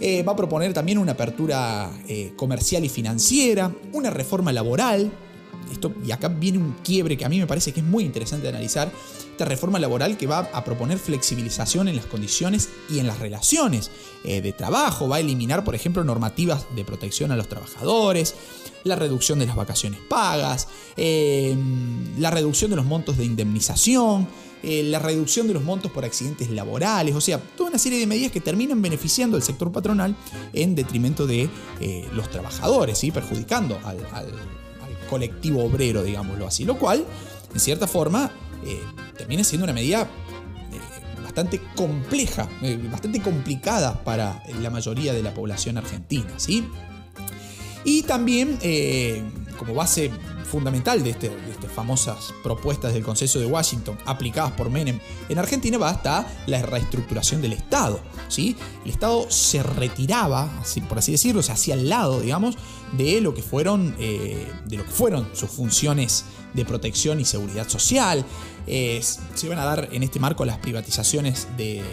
Eh, 0.01 0.25
va 0.25 0.33
a 0.33 0.37
proponer 0.37 0.73
también 0.73 0.99
una 0.99 1.13
apertura 1.13 1.89
eh, 2.09 2.33
comercial 2.35 2.85
y 2.85 2.89
financiera, 2.89 3.73
una 3.93 4.11
reforma 4.11 4.53
laboral, 4.53 5.13
y 6.05 6.11
acá 6.11 6.29
viene 6.29 6.59
un 6.59 6.77
quiebre 6.83 7.17
que 7.17 7.25
a 7.25 7.29
mí 7.29 7.39
me 7.39 7.47
parece 7.47 7.73
que 7.73 7.81
es 7.81 7.87
muy 7.87 8.05
interesante 8.05 8.49
analizar, 8.49 8.91
esta 9.33 9.47
reforma 9.47 9.79
laboral 9.79 10.19
que 10.19 10.27
va 10.27 10.51
a 10.53 10.63
proponer 10.63 10.99
flexibilización 10.99 11.89
en 11.89 11.97
las 11.97 12.07
condiciones 12.07 12.69
y 12.91 12.99
en 12.99 13.07
las 13.07 13.19
relaciones 13.19 13.91
eh, 14.25 14.43
de 14.43 14.53
trabajo, 14.53 15.09
va 15.09 15.17
a 15.17 15.21
eliminar, 15.21 15.65
por 15.65 15.75
ejemplo, 15.75 16.05
normativas 16.05 16.67
de 16.77 16.85
protección 16.85 17.33
a 17.33 17.37
los 17.37 17.49
trabajadores, 17.49 18.35
la 18.85 18.95
reducción 18.95 19.39
de 19.39 19.47
las 19.47 19.57
vacaciones 19.57 20.01
pagas, 20.09 20.69
eh, 20.97 21.57
la 22.19 22.31
reducción 22.31 22.71
de 22.71 22.77
los 22.77 22.85
montos 22.85 23.17
de 23.17 23.25
indemnización, 23.25 24.29
eh, 24.63 24.83
la 24.85 24.99
reducción 24.99 25.49
de 25.49 25.55
los 25.55 25.65
montos 25.65 25.91
por 25.91 26.05
accidentes 26.05 26.51
laborales, 26.51 27.15
o 27.15 27.21
sea, 27.21 27.39
toda 27.39 27.71
una 27.71 27.79
serie 27.79 27.99
de 27.99 28.07
medidas 28.07 28.33
que 28.33 28.41
terminan 28.41 28.83
beneficiando 28.83 29.37
al 29.37 29.43
sector 29.43 29.73
patronal 29.73 30.15
en 30.53 30.75
detrimento 30.75 31.27
de 31.27 31.49
los 32.13 32.31
trabajadores, 32.31 33.03
y 33.03 33.11
perjudicando 33.11 33.79
al, 33.83 33.99
colectivo 35.13 35.63
obrero, 35.63 36.03
digámoslo 36.03 36.47
así, 36.47 36.65
lo 36.65 36.79
cual, 36.79 37.05
en 37.53 37.61
cierta 37.61 37.87
forma, 37.87 38.33
eh, 38.65 38.81
termina 39.15 39.45
siendo 39.45 39.65
una 39.65 39.75
medida 39.75 40.09
eh, 40.73 41.23
bastante 41.23 41.61
compleja, 41.77 42.49
eh, 42.63 42.81
bastante 42.91 43.21
complicada 43.21 44.03
para 44.05 44.43
la 44.63 44.71
mayoría 44.71 45.13
de 45.13 45.23
la 45.23 45.35
población 45.35 45.77
argentina, 45.77 46.31
¿sí? 46.39 46.67
Y 47.85 48.05
también, 48.05 48.59
como 49.59 49.75
base 49.75 50.11
fundamental 50.45 51.03
de, 51.03 51.11
este, 51.11 51.29
de, 51.29 51.51
estas 51.51 51.73
famosas 51.73 52.33
propuestas 52.43 52.93
del 52.93 53.03
Consenso 53.03 53.39
de 53.39 53.47
Washington 53.47 53.99
aplicadas 54.07 54.53
por 54.53 54.71
Menem 54.71 55.01
en 55.29 55.39
Argentina 55.39 55.79
va 55.79 55.91
hasta 55.91 56.27
la 56.47 56.63
reestructuración 56.63 57.43
del 57.43 57.53
Estado. 57.53 58.01
¿sí? 58.29 58.57
El 58.85 58.91
Estado 58.91 59.31
se 59.31 59.63
retiraba, 59.63 60.51
por 60.89 60.99
así 60.99 61.13
decirlo, 61.13 61.43
se 61.43 61.53
hacía 61.53 61.75
al 61.75 61.89
lado, 61.89 62.21
digamos, 62.21 62.57
de 62.93 63.21
lo 63.21 63.35
que 63.35 63.43
fueron, 63.43 63.97
de 63.97 64.77
lo 64.77 64.85
que 64.85 64.91
fueron 64.91 65.29
sus 65.33 65.51
funciones 65.51 66.25
de 66.55 66.65
protección 66.65 67.21
y 67.21 67.25
seguridad 67.25 67.69
social. 67.69 68.25
se 68.67 69.49
van 69.49 69.59
a 69.59 69.65
dar 69.65 69.89
en 69.93 70.03
este 70.03 70.21
marco 70.21 70.45
las 70.45 70.59
privatizaciones 70.59 71.49
de, 71.57 71.81
eh, 71.81 71.85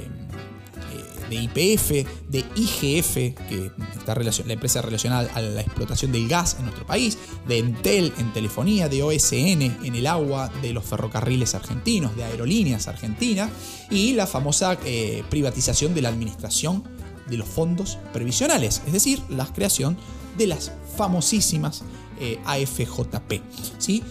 de 1.30 1.36
IPF, 1.36 2.08
de 2.28 2.46
IGF, 2.56 3.14
que 3.48 3.72
está 3.98 4.16
la 4.16 4.54
empresa 4.54 4.82
relacionada 4.82 5.30
a 5.34 5.42
la 5.42 5.62
explotación 5.62 6.12
del 6.12 6.28
gas 6.28 6.56
en 6.58 6.66
nuestro 6.66 6.86
país, 6.86 7.18
de 7.48 7.60
Entel 7.60 8.14
en 8.18 8.34
telefonía, 8.34 8.90
de 8.90 9.04
OSN 9.04 9.62
en 9.84 9.96
el 9.96 10.08
agua, 10.08 10.52
de 10.62 10.74
los 10.74 10.86
ferrocarriles 10.86 11.56
argentinos, 11.56 12.16
de 12.16 12.24
aerolíneas 12.24 12.88
argentinas 12.88 13.50
y 13.90 14.14
la 14.14 14.28
famosa 14.28 14.78
eh, 14.86 15.24
privatización 15.30 15.94
de 15.94 16.02
la 16.02 16.10
administración 16.10 16.84
de 17.30 17.38
los 17.38 17.48
fondos 17.48 17.98
previsionales, 18.12 18.82
es 18.86 18.94
decir, 18.94 19.22
la 19.30 19.46
creación 19.46 19.98
de 20.38 20.48
las 20.48 20.72
famosísimas 20.98 21.84
eh, 22.20 22.40
AFJP. 22.46 23.42
¿sí? 23.78 24.04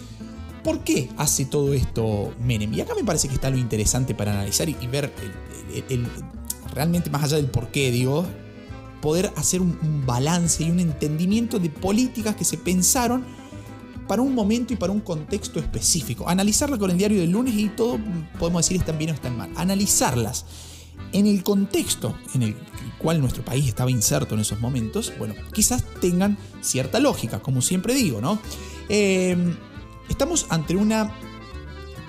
¿Por 0.63 0.83
qué 0.83 1.09
hace 1.17 1.45
todo 1.45 1.73
esto 1.73 2.33
Menem? 2.39 2.73
Y 2.73 2.81
acá 2.81 2.93
me 2.95 3.03
parece 3.03 3.27
que 3.27 3.35
está 3.35 3.49
lo 3.49 3.57
interesante 3.57 4.13
para 4.13 4.33
analizar 4.33 4.69
y, 4.69 4.75
ver 4.87 5.11
realmente 6.73 7.09
más 7.09 7.23
allá 7.23 7.37
del 7.37 7.47
por 7.47 7.69
qué, 7.69 7.91
digo, 7.91 8.25
poder 9.01 9.31
hacer 9.35 9.61
un, 9.61 10.03
balance 10.05 10.63
y 10.63 10.71
un 10.71 10.79
entendimiento 10.79 11.59
de 11.59 11.69
políticas 11.69 12.35
que 12.35 12.45
se 12.45 12.57
pensaron 12.57 13.23
para 14.07 14.21
un 14.21 14.33
momento 14.33 14.73
y 14.73 14.75
para 14.75 14.91
un 14.91 15.01
contexto 15.01 15.59
específico. 15.59 16.27
Analizarla 16.27 16.77
con 16.77 16.89
el 16.89 16.97
diario 16.97 17.21
del 17.21 17.31
lunes 17.31 17.53
y 17.55 17.69
todo 17.69 17.99
podemos 18.39 18.65
decir 18.65 18.77
están 18.77 18.97
bien 18.97 19.11
o 19.11 19.13
están 19.13 19.37
mal. 19.37 19.51
Analizarlas 19.55 20.45
en 21.11 21.27
el 21.27 21.43
contexto 21.43 22.15
en 22.33 22.43
el 22.43 22.55
cual 22.97 23.21
nuestro 23.21 23.45
país 23.45 23.67
estaba 23.67 23.91
inserto 23.91 24.35
en 24.35 24.41
esos 24.41 24.59
momentos, 24.59 25.13
bueno, 25.17 25.33
quizás 25.53 25.83
tengan 26.01 26.37
cierta 26.61 26.99
lógica, 26.99 27.39
como 27.39 27.61
siempre 27.61 27.93
digo, 27.93 28.19
¿no? 28.19 28.39
Eh, 28.89 29.37
Estamos 30.09 30.47
ante 30.49 30.75
una 30.75 31.13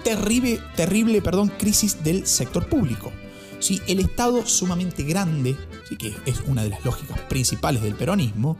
terrible, 0.03 0.59
terrible 0.75 1.20
perdón, 1.23 1.53
crisis 1.59 2.03
del 2.03 2.27
sector 2.27 2.68
público. 2.68 3.12
¿Sí? 3.61 3.81
El 3.87 4.01
Estado 4.01 4.44
sumamente 4.46 5.05
grande, 5.05 5.57
¿sí? 5.88 5.96
que 5.96 6.14
es 6.27 6.42
una 6.46 6.64
de 6.64 6.70
las 6.70 6.85
lógicas 6.85 7.20
principales 7.20 7.83
del 7.83 7.94
peronismo, 7.94 8.57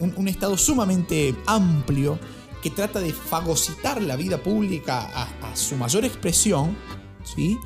un, 0.00 0.28
Estado 0.28 0.56
sumamente 0.56 1.34
amplio 1.46 2.18
que 2.62 2.70
trata 2.70 3.00
de 3.00 3.12
fagocitar 3.12 4.02
la 4.02 4.16
vida 4.16 4.42
pública 4.42 5.08
a, 5.14 5.56
su 5.56 5.76
mayor 5.76 6.04
expresión, 6.04 6.76
¿sí? 7.22 7.58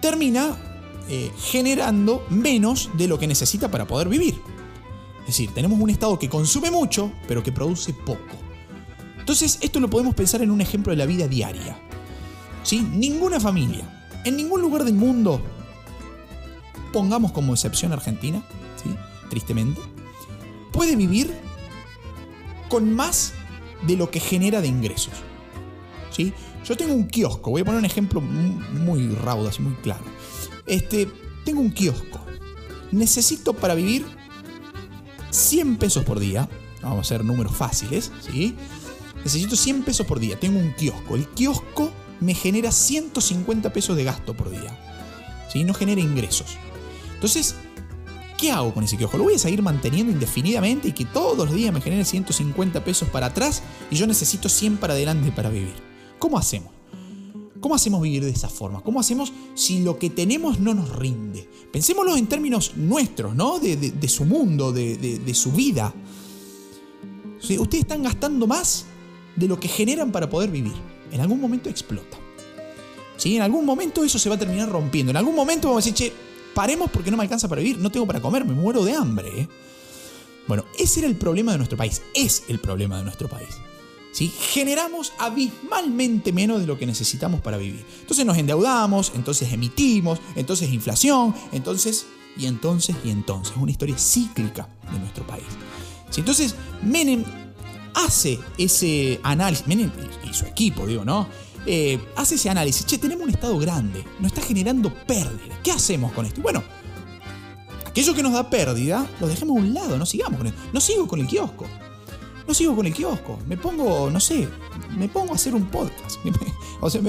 termina 0.00 0.56
eh, 1.08 1.30
generando 1.38 2.26
menos 2.30 2.90
de 2.94 3.06
lo 3.06 3.18
que 3.18 3.26
necesita 3.26 3.70
para 3.70 3.86
poder 3.86 4.08
vivir. 4.08 4.40
Es 5.20 5.28
decir, 5.28 5.50
tenemos 5.54 5.78
un 5.78 5.90
Estado 5.90 6.18
que 6.18 6.28
consume 6.28 6.70
mucho, 6.70 7.12
pero 7.28 7.42
que 7.42 7.52
produce 7.52 7.92
poco. 7.92 8.36
Entonces, 9.18 9.58
esto 9.62 9.80
lo 9.80 9.88
podemos 9.88 10.14
pensar 10.14 10.42
en 10.42 10.50
un 10.50 10.60
ejemplo 10.60 10.90
de 10.90 10.98
la 10.98 11.06
vida 11.06 11.26
diaria. 11.26 11.78
¿Sí? 12.62 12.80
Ninguna 12.80 13.40
familia, 13.40 14.10
en 14.24 14.36
ningún 14.36 14.60
lugar 14.60 14.84
del 14.84 14.94
mundo, 14.94 15.40
pongamos 16.94 17.32
como 17.32 17.52
excepción 17.52 17.92
Argentina, 17.92 18.40
tristemente, 19.28 19.80
puede 20.72 20.94
vivir 20.94 21.34
con 22.68 22.94
más 22.94 23.32
de 23.84 23.96
lo 23.96 24.12
que 24.12 24.20
genera 24.20 24.60
de 24.60 24.68
ingresos. 24.68 25.12
Yo 26.64 26.76
tengo 26.76 26.94
un 26.94 27.08
kiosco, 27.08 27.50
voy 27.50 27.62
a 27.62 27.64
poner 27.64 27.80
un 27.80 27.84
ejemplo 27.84 28.20
muy 28.20 29.08
raudaz, 29.08 29.58
muy 29.58 29.74
claro. 29.82 30.04
Este, 30.66 31.10
tengo 31.44 31.60
un 31.60 31.72
kiosco. 31.72 32.20
Necesito 32.92 33.54
para 33.54 33.74
vivir 33.74 34.06
100 35.30 35.76
pesos 35.76 36.04
por 36.04 36.20
día. 36.20 36.48
Vamos 36.80 36.98
a 36.98 37.00
hacer 37.00 37.24
números 37.24 37.56
fáciles, 37.56 38.12
necesito 39.16 39.56
100 39.56 39.82
pesos 39.82 40.06
por 40.06 40.20
día, 40.20 40.38
tengo 40.38 40.60
un 40.60 40.72
kiosco. 40.74 41.16
El 41.16 41.26
kiosco 41.30 41.90
me 42.20 42.34
genera 42.34 42.70
150 42.70 43.72
pesos 43.72 43.96
de 43.96 44.04
gasto 44.04 44.34
por 44.34 44.48
día. 44.50 44.78
¿sí? 45.50 45.64
No 45.64 45.74
genera 45.74 46.00
ingresos. 46.00 46.56
Entonces, 47.24 47.54
¿qué 48.36 48.50
hago 48.50 48.74
con 48.74 48.84
ese 48.84 48.98
kiosco? 48.98 49.16
¿Lo 49.16 49.24
voy 49.24 49.32
a 49.32 49.38
seguir 49.38 49.62
manteniendo 49.62 50.12
indefinidamente 50.12 50.88
y 50.88 50.92
que 50.92 51.06
todos 51.06 51.38
los 51.38 51.54
días 51.54 51.72
me 51.72 51.80
genere 51.80 52.04
150 52.04 52.84
pesos 52.84 53.08
para 53.08 53.28
atrás 53.28 53.62
y 53.90 53.96
yo 53.96 54.06
necesito 54.06 54.50
100 54.50 54.76
para 54.76 54.92
adelante 54.92 55.32
para 55.32 55.48
vivir? 55.48 55.72
¿Cómo 56.18 56.36
hacemos? 56.36 56.70
¿Cómo 57.60 57.74
hacemos 57.74 58.02
vivir 58.02 58.22
de 58.26 58.30
esa 58.30 58.50
forma? 58.50 58.82
¿Cómo 58.82 59.00
hacemos 59.00 59.32
si 59.54 59.82
lo 59.82 59.98
que 59.98 60.10
tenemos 60.10 60.60
no 60.60 60.74
nos 60.74 60.94
rinde? 60.94 61.48
Pensémoslo 61.72 62.14
en 62.14 62.26
términos 62.26 62.72
nuestros, 62.76 63.34
¿no? 63.34 63.58
De, 63.58 64.06
su 64.06 64.26
mundo, 64.26 64.70
de, 64.70 65.34
su 65.34 65.50
vida. 65.50 65.94
ustedes 67.38 67.84
están 67.84 68.02
gastando 68.02 68.46
más 68.46 68.84
de 69.34 69.48
lo 69.48 69.58
que 69.58 69.68
generan 69.68 70.12
para 70.12 70.28
poder 70.28 70.50
vivir. 70.50 70.74
En 71.10 71.22
algún 71.22 71.40
momento 71.40 71.70
explota. 71.70 72.18
¿Sí? 73.16 73.36
En 73.36 73.40
algún 73.40 73.64
momento 73.64 74.04
eso 74.04 74.18
se 74.18 74.28
va 74.28 74.34
a 74.34 74.38
terminar 74.38 74.68
rompiendo. 74.68 75.08
En 75.08 75.16
algún 75.16 75.34
momento 75.34 75.68
vamos 75.68 75.86
a 75.86 75.88
decir, 75.88 75.94
che, 75.94 76.33
paremos 76.54 76.90
porque 76.90 77.10
no 77.10 77.16
me 77.16 77.24
alcanza 77.24 77.48
para 77.48 77.60
vivir, 77.60 77.78
no 77.78 77.90
tengo 77.90 78.06
para 78.06 78.20
comer, 78.20 78.44
me 78.44 78.54
muero 78.54 78.84
de 78.84 78.94
hambre. 78.94 79.40
¿eh? 79.40 79.48
Bueno, 80.46 80.64
ese 80.78 81.00
era 81.00 81.08
el 81.08 81.16
problema 81.16 81.52
de 81.52 81.58
nuestro 81.58 81.76
país. 81.76 82.02
Es 82.14 82.44
el 82.48 82.58
problema 82.60 82.98
de 82.98 83.04
nuestro 83.04 83.28
país. 83.28 83.58
Generamos 84.14 85.12
abismalmente 85.18 86.32
menos 86.32 86.60
de 86.60 86.66
lo 86.66 86.78
que 86.78 86.86
necesitamos 86.86 87.40
para 87.40 87.56
vivir. 87.56 87.84
Entonces 88.00 88.24
nos 88.24 88.38
endeudamos, 88.38 89.12
entonces 89.16 89.52
emitimos, 89.52 90.20
entonces 90.36 90.72
inflación, 90.72 91.34
entonces 91.50 92.06
y 92.36 92.46
entonces 92.46 92.94
y 93.04 93.10
entonces. 93.10 93.56
Una 93.56 93.72
historia 93.72 93.98
cíclica 93.98 94.68
de 94.92 94.98
nuestro 95.00 95.26
país. 95.26 95.44
Entonces 96.16 96.54
Menem 96.82 97.24
hace 97.94 98.38
ese 98.56 99.18
análisis, 99.24 99.66
Menem 99.66 99.90
y 100.30 100.32
su 100.32 100.46
equipo, 100.46 100.86
digo, 100.86 101.04
¿no? 101.04 101.26
Eh, 101.66 101.98
hace 102.16 102.34
ese 102.34 102.50
análisis. 102.50 102.86
Che, 102.86 102.98
tenemos 102.98 103.24
un 103.24 103.30
Estado 103.30 103.58
grande, 103.58 104.04
nos 104.20 104.32
está 104.32 104.42
generando 104.42 104.92
pérdida. 105.06 105.58
¿Qué 105.62 105.72
hacemos 105.72 106.12
con 106.12 106.26
esto? 106.26 106.40
bueno, 106.42 106.62
aquello 107.86 108.14
que 108.14 108.22
nos 108.22 108.32
da 108.32 108.50
pérdida, 108.50 109.06
lo 109.20 109.26
dejemos 109.26 109.56
a 109.56 109.60
un 109.60 109.74
lado, 109.74 109.96
no 109.96 110.06
sigamos 110.06 110.38
con 110.38 110.46
él. 110.46 110.54
No 110.72 110.80
sigo 110.80 111.06
con 111.08 111.20
el 111.20 111.26
kiosco 111.26 111.66
no 112.46 112.54
sigo 112.54 112.76
con 112.76 112.86
el 112.86 112.94
kiosco. 112.94 113.38
Me 113.46 113.56
pongo, 113.56 114.10
no 114.10 114.20
sé, 114.20 114.48
me 114.96 115.08
pongo 115.08 115.32
a 115.32 115.36
hacer 115.36 115.54
un 115.54 115.66
podcast. 115.66 116.18
o 116.80 116.90
sea, 116.90 117.00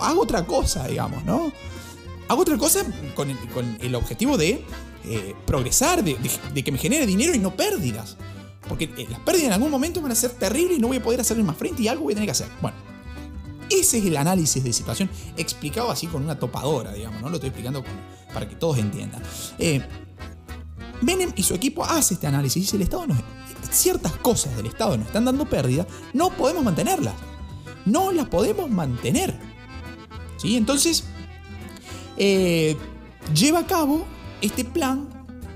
hago 0.00 0.22
otra 0.22 0.46
cosa, 0.46 0.86
digamos, 0.86 1.24
¿no? 1.24 1.52
Hago 2.28 2.42
otra 2.42 2.56
cosa 2.56 2.84
con 3.14 3.30
el, 3.80 3.94
objetivo 3.94 4.38
de 4.38 4.64
eh, 5.04 5.34
progresar, 5.46 6.02
de, 6.02 6.16
que 6.62 6.72
me 6.72 6.78
genere 6.78 7.06
dinero 7.06 7.34
y 7.34 7.38
no 7.38 7.54
pérdidas. 7.54 8.16
Porque 8.68 8.84
eh, 8.96 9.06
las 9.10 9.20
pérdidas 9.20 9.48
en 9.48 9.52
algún 9.54 9.70
momento 9.70 10.00
van 10.00 10.12
a 10.12 10.14
ser 10.14 10.30
terribles 10.30 10.78
y 10.78 10.80
no 10.80 10.88
voy 10.88 10.96
a 10.96 11.02
poder 11.02 11.20
hacerle 11.20 11.42
más 11.42 11.56
frente 11.56 11.82
y 11.82 11.88
algo 11.88 12.04
voy 12.04 12.14
a 12.14 12.16
tener 12.16 12.26
que 12.26 12.32
hacer. 12.32 12.48
Bueno, 12.62 12.76
ese 13.70 13.98
es 13.98 14.06
el 14.06 14.16
análisis 14.16 14.62
de 14.62 14.72
situación 14.72 15.10
explicado 15.36 15.90
así 15.90 16.06
con 16.06 16.22
una 16.22 16.38
topadora, 16.38 16.92
digamos, 16.92 17.20
¿no? 17.22 17.28
Lo 17.28 17.36
estoy 17.36 17.48
explicando 17.48 17.82
para 18.32 18.48
que 18.48 18.56
todos 18.56 18.78
entiendan. 18.78 19.22
Eh, 19.58 19.80
y 21.36 21.42
su 21.42 21.54
equipo 21.54 21.84
hace 21.84 22.14
este 22.14 22.26
análisis 22.26 22.56
y 22.56 22.60
dice, 22.60 22.76
el 22.76 22.82
Estado 22.82 23.06
ciertas 23.70 24.12
cosas 24.12 24.56
del 24.56 24.66
Estado 24.66 24.96
nos 24.96 25.06
están 25.06 25.24
dando 25.24 25.44
pérdida, 25.46 25.86
no 26.12 26.30
podemos 26.30 26.64
mantenerlas. 26.64 27.14
No 27.84 28.12
las 28.12 28.28
podemos 28.28 28.70
mantener. 28.70 29.38
¿Sí? 30.36 30.56
Entonces, 30.56 31.04
eh, 32.16 32.76
lleva 33.34 33.60
a 33.60 33.66
cabo 33.66 34.04
este 34.40 34.64
plan 34.64 35.08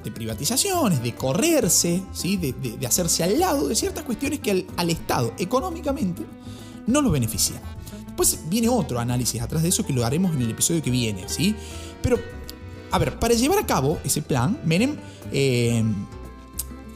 de 0.05 0.11
privatizaciones, 0.11 1.03
de 1.03 1.15
correrse, 1.15 2.03
¿sí? 2.13 2.37
de, 2.37 2.87
hacerse 2.87 3.25
al 3.25 3.39
lado 3.39 3.69
de 3.69 3.75
ciertas 3.75 4.05
cuestiones 4.05 4.41
que 4.41 4.67
al, 4.77 4.91
Estado 4.91 5.33
económicamente 5.39 6.25
no 6.87 7.03
lo 7.03 7.11
benefician. 7.11 7.61
Después 8.19 8.51
viene 8.51 8.69
otro 8.69 8.99
análisis 8.99 9.41
atrás 9.41 9.63
de 9.63 9.69
eso 9.69 9.87
que 9.87 9.93
lo 9.93 10.05
haremos 10.05 10.35
en 10.35 10.43
el 10.43 10.51
episodio 10.51 10.83
que 10.83 10.91
viene, 10.91 11.29
¿sí? 11.29 11.55
Pero, 12.03 12.19
a 12.91 12.99
ver, 12.99 13.17
para 13.17 13.33
llevar 13.33 13.61
a 13.61 13.67
cabo 13.67 14.01
ese 14.03 14.23
plan, 14.23 14.59
Menem 14.65 14.97
eh, 15.31 15.85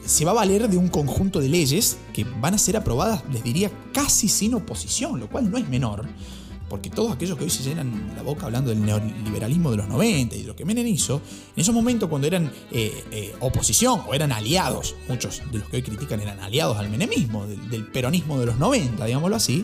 se 0.05 0.25
va 0.25 0.31
a 0.31 0.33
valer 0.33 0.67
de 0.67 0.75
un 0.75 0.89
conjunto 0.89 1.39
de 1.39 1.47
leyes 1.47 1.97
que 2.11 2.25
van 2.25 2.55
a 2.55 2.57
ser 2.57 2.75
aprobadas, 2.75 3.23
les 3.31 3.41
diría, 3.41 3.71
casi 3.93 4.27
sin 4.27 4.53
oposición, 4.53 5.17
lo 5.17 5.29
cual 5.29 5.49
no 5.49 5.57
es 5.57 5.69
menor, 5.69 6.05
porque 6.67 6.89
todos 6.89 7.13
aquellos 7.13 7.37
que 7.37 7.45
hoy 7.45 7.49
se 7.49 7.63
llenan 7.63 8.11
la 8.17 8.21
boca 8.21 8.47
hablando 8.47 8.71
del 8.71 8.83
neoliberalismo 8.83 9.71
de 9.71 9.77
los 9.77 9.87
90 9.87 10.35
y 10.35 10.41
de 10.41 10.47
lo 10.47 10.57
que 10.57 10.65
Menem 10.65 10.87
hizo, 10.87 11.21
en 11.55 11.61
esos 11.61 11.73
momentos 11.73 12.09
cuando 12.09 12.27
eran 12.27 12.51
eh, 12.69 13.01
eh, 13.11 13.33
oposición 13.39 14.01
o 14.09 14.13
eran 14.13 14.33
aliados, 14.33 14.93
muchos 15.07 15.41
de 15.53 15.59
los 15.59 15.69
que 15.69 15.77
hoy 15.77 15.83
critican 15.83 16.19
eran 16.19 16.41
aliados 16.41 16.75
al 16.75 16.89
menemismo, 16.89 17.47
del, 17.47 17.69
del 17.69 17.87
peronismo 17.87 18.41
de 18.41 18.47
los 18.47 18.57
90, 18.57 19.05
digámoslo 19.05 19.37
así, 19.37 19.63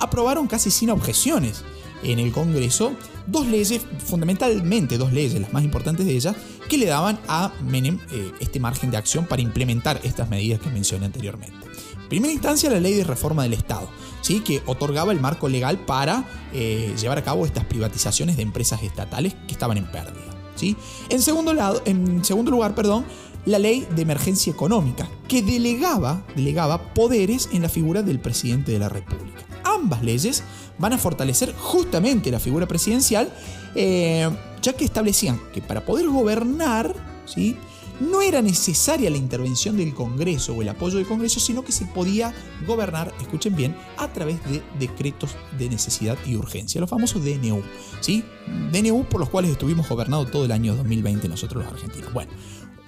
aprobaron 0.00 0.46
casi 0.46 0.70
sin 0.70 0.90
objeciones 0.90 1.64
en 2.02 2.18
el 2.18 2.32
Congreso 2.32 2.92
dos 3.26 3.46
leyes, 3.46 3.82
fundamentalmente 4.04 4.98
dos 4.98 5.12
leyes, 5.12 5.40
las 5.40 5.52
más 5.52 5.62
importantes 5.62 6.06
de 6.06 6.12
ellas, 6.12 6.34
que 6.68 6.78
le 6.78 6.86
daban 6.86 7.18
a 7.28 7.52
Menem 7.62 7.98
eh, 8.10 8.32
este 8.40 8.60
margen 8.60 8.90
de 8.90 8.96
acción 8.96 9.26
para 9.26 9.42
implementar 9.42 10.00
estas 10.02 10.28
medidas 10.28 10.60
que 10.60 10.70
mencioné 10.70 11.06
anteriormente. 11.06 11.56
En 12.02 12.08
primera 12.08 12.32
instancia, 12.32 12.70
la 12.70 12.80
ley 12.80 12.94
de 12.94 13.04
reforma 13.04 13.42
del 13.42 13.52
Estado, 13.52 13.88
¿sí? 14.22 14.40
que 14.40 14.62
otorgaba 14.66 15.12
el 15.12 15.20
marco 15.20 15.48
legal 15.48 15.78
para 15.84 16.24
eh, 16.52 16.94
llevar 16.98 17.18
a 17.18 17.24
cabo 17.24 17.44
estas 17.44 17.64
privatizaciones 17.64 18.36
de 18.36 18.42
empresas 18.42 18.82
estatales 18.82 19.34
que 19.46 19.52
estaban 19.52 19.76
en 19.76 19.90
pérdida. 19.90 20.24
¿sí? 20.54 20.76
En, 21.10 21.20
segundo 21.20 21.52
lado, 21.52 21.82
en 21.84 22.24
segundo 22.24 22.50
lugar, 22.50 22.74
perdón, 22.74 23.04
la 23.44 23.58
ley 23.58 23.86
de 23.94 24.02
emergencia 24.02 24.52
económica, 24.52 25.08
que 25.28 25.42
delegaba, 25.42 26.24
delegaba 26.34 26.94
poderes 26.94 27.50
en 27.52 27.62
la 27.62 27.68
figura 27.68 28.02
del 28.02 28.20
presidente 28.20 28.72
de 28.72 28.78
la 28.78 28.88
República. 28.88 29.47
Ambas 29.80 30.02
leyes 30.02 30.42
van 30.78 30.92
a 30.92 30.98
fortalecer 30.98 31.54
justamente 31.54 32.30
la 32.30 32.40
figura 32.40 32.66
presidencial, 32.66 33.32
eh, 33.74 34.28
ya 34.62 34.72
que 34.72 34.84
establecían 34.84 35.40
que 35.52 35.62
para 35.62 35.84
poder 35.84 36.08
gobernar, 36.08 36.94
¿sí? 37.26 37.56
no 38.00 38.22
era 38.22 38.42
necesaria 38.42 39.10
la 39.10 39.16
intervención 39.16 39.76
del 39.76 39.94
Congreso 39.94 40.54
o 40.54 40.62
el 40.62 40.68
apoyo 40.68 40.96
del 40.96 41.06
Congreso, 41.06 41.40
sino 41.40 41.64
que 41.64 41.72
se 41.72 41.84
podía 41.86 42.32
gobernar, 42.66 43.12
escuchen 43.20 43.56
bien, 43.56 43.76
a 43.96 44.08
través 44.12 44.42
de 44.44 44.62
decretos 44.78 45.30
de 45.58 45.68
necesidad 45.68 46.16
y 46.24 46.36
urgencia, 46.36 46.80
los 46.80 46.90
famosos 46.90 47.24
DNU, 47.24 47.62
¿sí? 48.00 48.24
DNU 48.72 49.04
por 49.04 49.20
los 49.20 49.28
cuales 49.28 49.50
estuvimos 49.50 49.88
gobernados 49.88 50.30
todo 50.30 50.44
el 50.44 50.52
año 50.52 50.76
2020 50.76 51.28
nosotros 51.28 51.64
los 51.64 51.72
argentinos. 51.72 52.12
Bueno, 52.12 52.30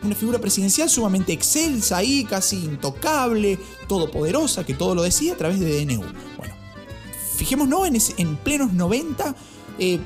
una 0.03 0.15
figura 0.15 0.39
presidencial 0.39 0.89
sumamente 0.89 1.33
excelsa 1.33 1.99
ahí, 1.99 2.25
casi 2.25 2.65
intocable, 2.65 3.59
todopoderosa, 3.87 4.65
que 4.65 4.75
todo 4.75 4.95
lo 4.95 5.03
decía 5.03 5.35
a 5.35 5.37
través 5.37 5.61
de 5.61 5.85
DNU. 5.85 6.05
Bueno, 6.39 6.50
fijémonos 7.41 7.89
en, 7.89 7.97
en 8.19 8.37
plenos 8.37 8.75
90 8.75 9.35
eh, 9.79 9.99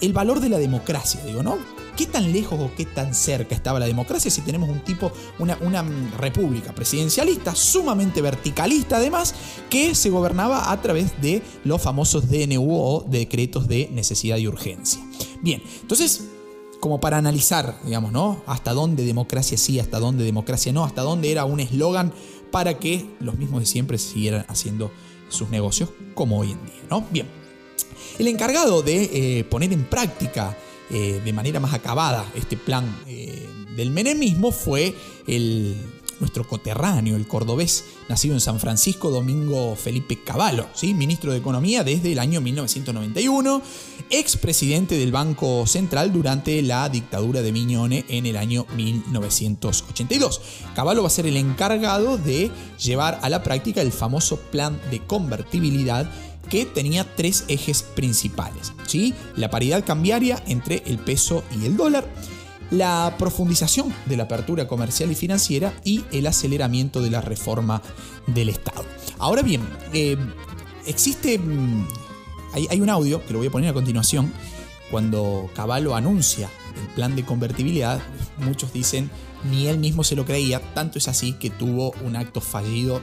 el 0.00 0.12
valor 0.14 0.40
de 0.40 0.48
la 0.48 0.56
democracia, 0.56 1.22
digo, 1.22 1.42
¿no? 1.42 1.58
¿Qué 1.98 2.06
tan 2.06 2.32
lejos 2.32 2.58
o 2.58 2.70
qué 2.74 2.86
tan 2.86 3.14
cerca 3.14 3.54
estaba 3.54 3.78
la 3.78 3.84
democracia 3.84 4.30
si 4.30 4.40
tenemos 4.40 4.70
un 4.70 4.80
tipo, 4.80 5.12
una, 5.38 5.58
una 5.60 5.84
república 6.16 6.74
presidencialista, 6.74 7.54
sumamente 7.54 8.22
verticalista 8.22 8.96
además, 8.96 9.34
que 9.68 9.94
se 9.94 10.08
gobernaba 10.08 10.72
a 10.72 10.80
través 10.80 11.20
de 11.20 11.42
los 11.64 11.82
famosos 11.82 12.30
DNU 12.30 12.66
o 12.74 13.04
decretos 13.06 13.68
de 13.68 13.90
necesidad 13.92 14.38
y 14.38 14.48
urgencia? 14.48 15.02
Bien, 15.42 15.62
entonces 15.82 16.24
como 16.80 17.00
para 17.00 17.18
analizar, 17.18 17.78
digamos, 17.84 18.12
¿no? 18.12 18.42
Hasta 18.46 18.72
dónde 18.72 19.04
democracia 19.04 19.58
sí, 19.58 19.78
hasta 19.78 20.00
dónde 20.00 20.24
democracia 20.24 20.72
no, 20.72 20.84
hasta 20.84 21.02
dónde 21.02 21.30
era 21.30 21.44
un 21.44 21.60
eslogan 21.60 22.14
para 22.50 22.78
que 22.78 23.14
los 23.20 23.36
mismos 23.36 23.60
de 23.60 23.66
siempre 23.66 23.98
siguieran 23.98 24.46
haciendo 24.48 24.90
sus 25.32 25.50
negocios 25.50 25.90
como 26.14 26.38
hoy 26.38 26.52
en 26.52 26.64
día. 26.64 26.82
¿no? 26.90 27.06
Bien, 27.10 27.26
el 28.18 28.28
encargado 28.28 28.82
de 28.82 29.38
eh, 29.38 29.44
poner 29.44 29.72
en 29.72 29.84
práctica 29.84 30.56
eh, 30.90 31.20
de 31.24 31.32
manera 31.32 31.60
más 31.60 31.72
acabada 31.72 32.30
este 32.34 32.56
plan 32.56 32.84
eh, 33.06 33.48
del 33.76 33.90
menemismo 33.90 34.52
fue 34.52 34.94
el 35.26 35.76
nuestro 36.22 36.46
coterráneo, 36.46 37.16
el 37.16 37.26
cordobés, 37.26 37.84
nacido 38.08 38.34
en 38.34 38.40
San 38.40 38.58
Francisco, 38.58 39.10
Domingo 39.10 39.76
Felipe 39.76 40.22
Cavallo, 40.24 40.68
ministro 40.94 41.32
de 41.32 41.38
Economía 41.38 41.84
desde 41.84 42.12
el 42.12 42.18
año 42.18 42.40
1991, 42.40 43.60
expresidente 44.08 44.96
del 44.96 45.12
Banco 45.12 45.66
Central 45.66 46.12
durante 46.12 46.62
la 46.62 46.88
dictadura 46.88 47.42
de 47.42 47.52
Miñone 47.52 48.04
en 48.08 48.26
el 48.26 48.36
año 48.36 48.66
1982. 48.76 50.40
Cavallo 50.74 51.02
va 51.02 51.08
a 51.08 51.10
ser 51.10 51.26
el 51.26 51.36
encargado 51.36 52.16
de 52.16 52.50
llevar 52.78 53.18
a 53.22 53.28
la 53.28 53.42
práctica 53.42 53.82
el 53.82 53.92
famoso 53.92 54.36
plan 54.36 54.80
de 54.90 55.00
convertibilidad 55.00 56.08
que 56.48 56.66
tenía 56.66 57.04
tres 57.16 57.44
ejes 57.48 57.82
principales. 57.82 58.72
¿sí? 58.86 59.14
La 59.36 59.50
paridad 59.50 59.84
cambiaria 59.84 60.42
entre 60.46 60.82
el 60.86 60.98
peso 60.98 61.42
y 61.58 61.66
el 61.66 61.76
dólar, 61.76 62.06
la 62.72 63.14
profundización 63.18 63.94
de 64.06 64.16
la 64.16 64.24
apertura 64.24 64.66
comercial 64.66 65.12
y 65.12 65.14
financiera 65.14 65.74
y 65.84 66.04
el 66.10 66.26
aceleramiento 66.26 67.02
de 67.02 67.10
la 67.10 67.20
reforma 67.20 67.82
del 68.26 68.48
Estado. 68.48 68.84
Ahora 69.18 69.42
bien, 69.42 69.60
eh, 69.92 70.16
existe, 70.86 71.38
mm, 71.38 71.86
hay, 72.70 72.80
un 72.80 72.88
audio 72.88 73.24
que 73.24 73.32
lo 73.32 73.38
voy 73.38 73.48
a 73.48 73.50
poner 73.50 73.70
a 73.70 73.74
continuación, 73.74 74.32
cuando 74.90 75.50
Caballo 75.54 75.94
anuncia 75.94 76.48
el 76.80 76.94
plan 76.94 77.14
de 77.14 77.24
convertibilidad, 77.24 78.00
muchos 78.38 78.72
dicen 78.72 79.10
ni 79.50 79.66
él 79.66 79.78
mismo 79.78 80.02
se 80.02 80.16
lo 80.16 80.24
creía, 80.24 80.60
tanto 80.72 80.98
es 80.98 81.08
así 81.08 81.34
que 81.34 81.50
tuvo 81.50 81.92
un 82.04 82.16
acto 82.16 82.40
fallido. 82.40 83.02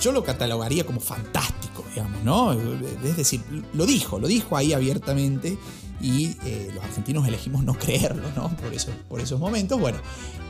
Yo 0.00 0.12
lo 0.12 0.24
catalogaría 0.24 0.84
como 0.84 1.00
fantástico, 1.00 1.84
digamos, 1.94 2.22
¿no? 2.22 2.52
Es 2.52 3.16
decir, 3.16 3.42
lo 3.74 3.84
dijo, 3.84 4.18
lo 4.18 4.28
dijo 4.28 4.56
ahí 4.56 4.72
abiertamente 4.72 5.58
y 6.00 6.36
eh, 6.44 6.70
los 6.74 6.84
argentinos 6.84 7.26
elegimos 7.26 7.64
no 7.64 7.74
creerlo, 7.78 8.28
¿no? 8.36 8.48
Por, 8.56 8.72
eso, 8.72 8.90
por 9.08 9.20
esos 9.20 9.38
momentos. 9.38 9.78
Bueno, 9.78 9.98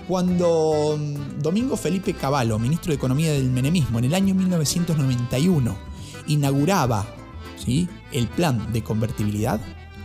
cuando 0.08 0.96
mm, 0.98 1.40
Domingo 1.40 1.76
Felipe 1.76 2.14
Cavallo, 2.14 2.58
ministro 2.58 2.90
de 2.90 2.96
Economía 2.96 3.32
del 3.32 3.50
Menemismo, 3.50 3.98
en 3.98 4.06
el 4.06 4.14
año 4.14 4.34
1991, 4.34 5.76
inauguraba 6.26 7.06
¿sí? 7.56 7.88
el 8.12 8.28
plan 8.28 8.72
de 8.72 8.82
convertibilidad, 8.82 9.60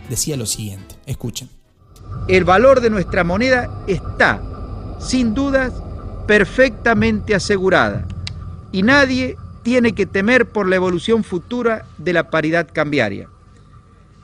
decía 0.08 0.36
lo 0.36 0.46
siguiente, 0.46 0.96
escuchen. 1.06 1.48
El 2.28 2.44
valor 2.44 2.80
de 2.80 2.90
nuestra 2.90 3.24
moneda 3.24 3.84
está, 3.86 4.40
sin 4.98 5.34
dudas, 5.34 5.72
perfectamente 6.26 7.34
asegurada 7.34 8.06
y 8.72 8.82
nadie 8.82 9.36
tiene 9.62 9.92
que 9.92 10.06
temer 10.06 10.46
por 10.46 10.68
la 10.68 10.76
evolución 10.76 11.24
futura 11.24 11.86
de 11.98 12.12
la 12.12 12.30
paridad 12.30 12.68
cambiaria. 12.72 13.28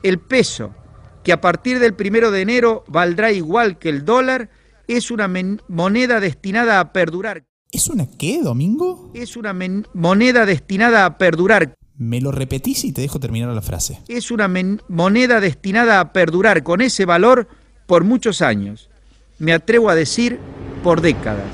El 0.03 0.19
peso, 0.19 0.75
que 1.23 1.33
a 1.33 1.41
partir 1.41 1.79
del 1.79 1.95
primero 1.95 2.31
de 2.31 2.43
enero 2.43 2.85
valdrá 2.89 3.33
igual 3.33 3.79
que 3.79 3.89
el 3.89 4.05
dólar, 4.05 4.51
es 4.89 5.11
una 5.11 5.31
moneda 5.69 6.21
destinada 6.21 6.81
a 6.81 6.93
perdurar. 6.93 7.45
¿Es 7.71 7.89
una 7.89 8.07
qué, 8.07 8.43
Domingo? 8.43 9.11
Es 9.15 9.37
una 9.37 9.57
moneda 9.95 10.45
destinada 10.45 11.07
a 11.07 11.19
perdurar. 11.19 11.75
¿Me 11.97 12.21
lo 12.21 12.33
repetís 12.33 12.85
y 12.85 12.93
te 12.93 13.01
dejo 13.01 13.21
terminar 13.21 13.49
la 13.55 13.63
frase? 13.63 14.01
Es 14.09 14.31
una 14.31 14.51
moneda 14.89 15.41
destinada 15.41 16.01
a 16.01 16.13
perdurar 16.13 16.63
con 16.63 16.81
ese 16.81 17.05
valor 17.05 17.49
por 17.87 18.05
muchos 18.05 18.43
años. 18.43 18.91
Me 19.39 19.53
atrevo 19.53 19.89
a 19.89 19.95
decir, 19.95 20.39
por 20.83 21.01
décadas. 21.01 21.47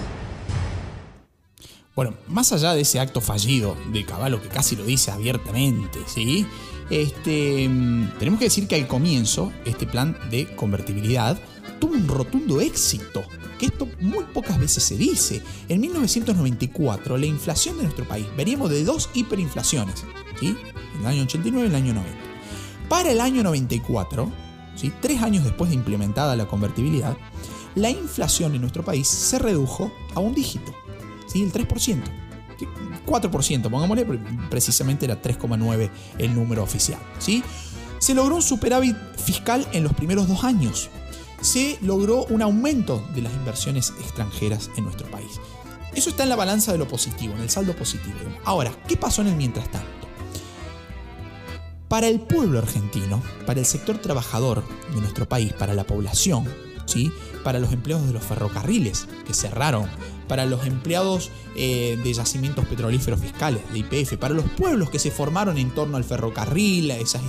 Bueno, 1.95 2.15
más 2.29 2.53
allá 2.53 2.75
de 2.75 2.83
ese 2.83 3.01
acto 3.01 3.21
fallido 3.21 3.77
de 3.93 4.05
Caballo 4.05 4.41
que 4.41 4.49
casi 4.49 4.77
lo 4.77 4.85
dice 4.85 5.11
abiertamente, 5.11 5.99
¿sí? 6.07 6.47
Este, 6.91 7.69
mm, 7.69 8.19
tenemos 8.19 8.39
que 8.39 8.47
decir 8.47 8.67
que 8.67 8.75
al 8.75 8.87
comienzo 8.87 9.53
este 9.65 9.87
plan 9.87 10.17
de 10.31 10.47
convertibilidad 10.55 11.39
tuvo 11.79 11.95
un 11.95 12.09
rotundo 12.09 12.61
éxito, 12.61 13.23
que 13.59 13.67
esto 13.67 13.89
muy 14.01 14.25
pocas 14.25 14.59
veces 14.59 14.83
se 14.85 14.97
dice. 14.97 15.43
En 15.69 15.81
1994 15.81 17.19
la 17.19 17.27
inflación 17.27 17.77
de 17.77 17.85
nuestro 17.85 18.07
país, 18.07 18.27
veníamos 18.37 18.71
de 18.71 18.85
dos 18.85 19.11
hiperinflaciones, 19.15 20.05
¿sí? 20.41 20.57
El 21.01 21.07
año 21.07 21.23
89 21.23 21.67
y 21.67 21.71
el 21.71 21.77
año 21.77 21.95
90. 21.95 22.19
Para 22.89 23.11
el 23.11 23.21
año 23.21 23.43
94, 23.43 24.33
¿sí? 24.75 24.93
tres 25.01 25.23
años 25.23 25.45
después 25.45 25.71
de 25.71 25.77
implementada 25.77 26.37
la 26.37 26.47
convertibilidad, 26.47 27.17
la 27.75 27.91
inflación 27.91 28.55
en 28.55 28.63
nuestro 28.63 28.83
país 28.83 29.07
se 29.07 29.39
redujo 29.39 29.93
a 30.15 30.21
un 30.21 30.35
dígito, 30.35 30.75
¿sí? 31.27 31.43
el 31.43 31.53
3%. 31.53 32.28
4%, 32.67 33.71
pongámosle, 33.71 34.07
precisamente 34.51 35.05
era 35.05 35.21
3,9 35.21 35.91
el 36.19 36.35
número 36.35 36.63
oficial. 36.63 36.99
¿sí? 37.19 37.43
Se 37.99 38.15
logró 38.15 38.37
un 38.37 38.43
superávit 38.43 38.97
fiscal 39.17 39.67
en 39.73 39.85
los 39.85 39.93
primeros 39.93 40.29
dos 40.29 40.45
años. 40.45 40.91
Se 41.41 41.79
logró 41.83 42.25
un 42.27 42.43
aumento 42.43 43.07
de 43.15 43.23
las 43.23 43.33
inversiones 43.33 43.93
extranjeras 44.01 44.71
en 44.77 44.85
nuestro 44.85 45.09
país. 45.11 45.41
Eso 45.95 46.11
está 46.11 46.23
en 46.23 46.29
la 46.29 46.37
balanza 46.37 46.73
de 46.73 46.79
lo 46.79 46.87
positivo, 46.87 47.35
en 47.35 47.41
el 47.41 47.51
saldo 47.51 47.75
positivo. 47.75 48.17
Ahora, 48.45 48.73
¿qué 48.87 48.97
pasó 48.97 49.23
en 49.23 49.29
el 49.29 49.37
mientras 49.37 49.71
tanto? 49.71 49.89
Para 51.89 52.07
el 52.07 52.21
pueblo 52.21 52.59
argentino, 52.59 53.23
para 53.47 53.61
el 53.61 53.67
sector 53.67 53.99
trabajador 53.99 54.63
de 54.95 55.01
nuestro 55.01 55.29
país, 55.29 55.53
para 55.55 55.75
la 55.75 55.85
población, 55.85 56.45
¿sí? 56.85 57.11
para 57.43 57.59
los 57.59 57.73
empleados 57.73 58.07
de 58.07 58.13
los 58.13 58.23
ferrocarriles 58.23 59.09
que 59.27 59.33
cerraron, 59.33 59.89
para 60.29 60.47
los 60.47 60.67
empleados 60.67 61.31
eh, 61.57 61.99
de 62.03 62.13
yacimientos 62.13 62.67
petrolíferos 62.67 63.21
fiscales, 63.21 63.63
de 63.73 63.79
IPF, 63.81 64.17
para 64.19 64.35
los 64.35 64.45
pueblos 64.45 64.91
que 64.91 64.99
se 64.99 65.11
formaron 65.11 65.59
en 65.59 65.71
torno 65.71 65.97
al 65.97 66.05
ferrocarril, 66.05 66.91
esos 66.93 67.21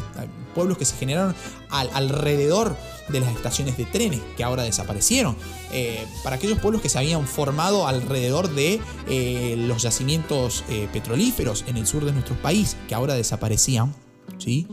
pueblos 0.54 0.78
que 0.78 0.86
se 0.86 0.96
generaron 0.98 1.34
alrededor 1.70 2.76
de 3.08 3.22
las 3.22 3.36
estaciones 3.36 3.78
de 3.78 3.86
trenes 3.86 4.22
que 4.38 4.44
ahora 4.44 4.64
desaparecieron, 4.64 5.36
eh, 5.72 6.06
para 6.24 6.36
aquellos 6.36 6.60
pueblos 6.60 6.82
que 6.82 6.90
se 6.90 6.98
habían 7.00 7.26
formado 7.26 7.88
alrededor 7.88 8.54
de 8.54 8.80
eh, 9.08 9.56
los 9.58 9.82
yacimientos 9.82 10.64
petrolíferos 10.94 11.64
en 11.68 11.78
el 11.78 11.88
sur 11.88 12.06
de 12.06 12.12
nuestro 12.12 12.36
país 12.42 12.76
que 12.88 12.96
ahora 12.96 13.14
desaparecían, 13.14 13.96
¿sí? 14.38 14.68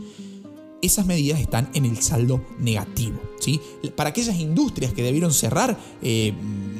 esas 0.81 1.05
medidas 1.05 1.39
están 1.39 1.69
en 1.73 1.85
el 1.85 2.01
saldo 2.01 2.45
negativo. 2.59 3.19
¿sí? 3.39 3.59
Para 3.95 4.09
aquellas 4.09 4.35
industrias 4.37 4.93
que 4.93 5.03
debieron 5.03 5.33
cerrar 5.33 5.77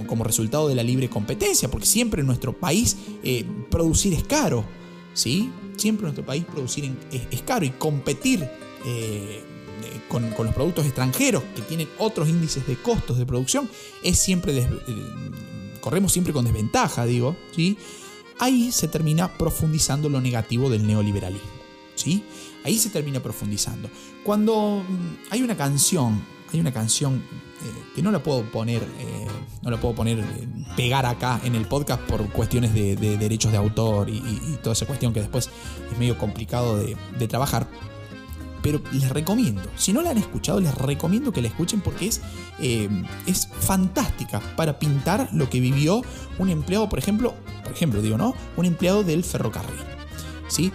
como 0.07 0.23
resultado 0.23 0.67
de 0.67 0.75
la 0.75 0.83
libre 0.83 1.09
competencia, 1.09 1.69
porque 1.69 1.85
siempre 1.85 2.21
en 2.21 2.27
nuestro 2.27 2.53
país 2.53 2.97
eh, 3.23 3.45
producir 3.69 4.13
es 4.13 4.23
caro, 4.23 4.65
¿sí? 5.13 5.51
siempre 5.75 6.03
en 6.03 6.15
nuestro 6.15 6.25
país 6.25 6.43
producir 6.45 6.91
es, 7.11 7.41
caro 7.43 7.65
y 7.65 7.69
competir 7.71 8.49
eh, 8.85 9.43
con, 10.09 10.29
los 10.29 10.53
productos 10.53 10.85
extranjeros 10.85 11.43
que 11.55 11.61
tienen 11.61 11.87
otros 11.99 12.29
índices 12.29 12.65
de 12.65 12.75
costos 12.77 13.17
de 13.17 13.25
producción 13.25 13.69
es 14.03 14.17
siempre 14.17 14.65
corremos 15.81 16.11
siempre 16.11 16.33
con 16.33 16.45
desventaja, 16.45 17.05
digo, 17.05 17.35
¿sí? 17.55 17.77
ahí 18.39 18.71
se 18.71 18.87
termina 18.87 19.37
profundizando 19.37 20.09
lo 20.09 20.21
negativo 20.21 20.69
del 20.69 20.85
neoliberalismo. 20.85 21.57
¿sí? 21.95 22.23
Ahí 22.63 22.77
se 22.77 22.89
termina 22.89 23.21
profundizando. 23.21 23.89
Cuando 24.23 24.83
mm, 24.87 25.31
hay 25.31 25.41
una 25.41 25.57
canción, 25.57 26.21
hay 26.53 26.59
una 26.59 26.71
canción 26.71 27.15
eh, 27.15 27.56
que 27.95 28.01
no 28.01 28.11
la 28.11 28.21
puedo 28.21 28.43
poner, 28.43 28.83
eh, 28.83 29.27
no 29.61 29.71
la 29.71 29.79
puedo 29.79 29.95
poner, 29.95 30.19
eh, 30.19 30.47
pegar 30.75 31.05
acá 31.05 31.39
en 31.43 31.55
el 31.55 31.65
podcast 31.65 32.01
por 32.03 32.27
cuestiones 32.29 32.73
de, 32.73 32.95
derechos 32.95 33.51
de 33.51 33.57
autor 33.57 34.09
y, 34.09 34.21
toda 34.61 34.73
esa 34.73 34.85
cuestión 34.85 35.13
que 35.13 35.21
después 35.21 35.49
es 35.91 35.97
medio 35.97 36.17
complicado 36.17 36.77
de, 36.77 37.27
trabajar. 37.27 37.67
Pero 38.61 38.81
les 38.91 39.09
recomiendo, 39.09 39.61
si 39.77 39.93
no 39.93 40.01
la 40.01 40.09
han 40.09 40.17
escuchado, 40.17 40.59
les 40.59 40.75
recomiendo 40.75 41.31
que 41.31 41.41
la 41.41 41.47
escuchen 41.47 41.79
porque 41.79 42.07
es, 42.07 42.21
es 42.59 43.47
fantástica 43.47 44.41
para 44.55 44.77
pintar 44.79 45.29
lo 45.31 45.49
que 45.49 45.59
vivió 45.59 46.01
un 46.37 46.49
empleado, 46.49 46.89
por 46.89 46.99
ejemplo, 46.99 47.33
por 47.63 47.71
ejemplo, 47.71 48.01
digo, 48.01 48.17
¿no? 48.17 48.33
Un 48.57 48.65
empleado 48.65 49.03
del 49.03 49.23
ferrocarril. 49.23 49.79
¿Sí? 50.47 50.71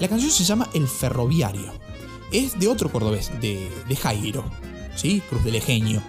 La 0.00 0.08
canción 0.08 0.30
se 0.30 0.44
llama 0.44 0.68
El 0.74 0.88
Ferroviario. 0.88 1.72
Es 2.32 2.58
de 2.58 2.66
otro 2.66 2.90
cordobés, 2.90 3.30
de, 3.40 3.70
Jairo, 4.02 4.44
¿sí? 4.96 5.22
Cruz 5.28 5.44
del 5.44 5.54
Egenio. 5.54 6.02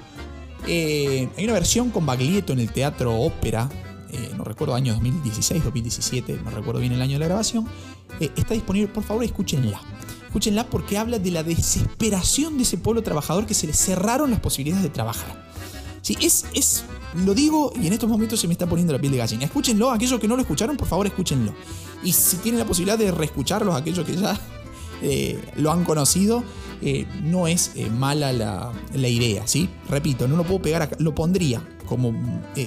Eh, 0.67 1.29
hay 1.37 1.43
una 1.43 1.53
versión 1.53 1.91
con 1.91 2.05
Baglietto 2.05 2.53
en 2.53 2.59
el 2.59 2.71
Teatro 2.71 3.15
Ópera, 3.19 3.69
eh, 4.11 4.31
no 4.37 4.43
recuerdo 4.43 4.75
año 4.75 4.93
2016, 4.93 5.63
2017, 5.63 6.39
no 6.43 6.51
recuerdo 6.51 6.79
bien 6.79 6.93
el 6.93 7.01
año 7.01 7.13
de 7.13 7.19
la 7.19 7.25
grabación. 7.25 7.67
Eh, 8.19 8.31
está 8.35 8.53
disponible, 8.53 8.87
por 8.87 9.03
favor, 9.03 9.23
escúchenla. 9.23 9.81
Escúchenla 10.25 10.67
porque 10.67 10.97
habla 10.97 11.19
de 11.19 11.31
la 11.31 11.43
desesperación 11.43 12.57
de 12.57 12.63
ese 12.63 12.77
pueblo 12.77 13.03
trabajador 13.03 13.45
que 13.45 13.53
se 13.53 13.67
le 13.67 13.73
cerraron 13.73 14.31
las 14.31 14.39
posibilidades 14.39 14.83
de 14.83 14.89
trabajar. 14.89 15.45
Sí, 16.01 16.17
es, 16.21 16.45
es 16.53 16.83
lo 17.25 17.33
digo 17.33 17.71
y 17.81 17.87
en 17.87 17.93
estos 17.93 18.09
momentos 18.09 18.39
se 18.39 18.47
me 18.47 18.53
está 18.53 18.67
poniendo 18.67 18.93
la 18.93 18.99
piel 18.99 19.11
de 19.11 19.17
gallina. 19.19 19.45
Escúchenlo, 19.45 19.91
aquellos 19.91 20.19
que 20.19 20.27
no 20.27 20.35
lo 20.35 20.41
escucharon, 20.41 20.77
por 20.77 20.87
favor 20.87 21.07
escúchenlo. 21.07 21.53
Y 22.03 22.11
si 22.11 22.37
tienen 22.37 22.59
la 22.59 22.65
posibilidad 22.65 22.97
de 22.97 23.11
reescucharlos, 23.11 23.75
aquellos 23.75 24.05
que 24.05 24.15
ya 24.15 24.39
lo 25.55 25.71
han 25.71 25.83
conocido, 25.83 26.43
eh, 26.81 27.05
no 27.23 27.47
es 27.47 27.71
eh, 27.75 27.89
mala 27.89 28.33
la, 28.33 28.73
idea, 29.07 29.47
¿sí? 29.47 29.69
Repito, 29.89 30.27
no 30.27 30.35
lo 30.35 30.43
puedo 30.43 30.61
pegar 30.61 30.81
acá, 30.81 30.95
lo 30.99 31.13
pondría 31.13 31.61
como, 31.85 32.13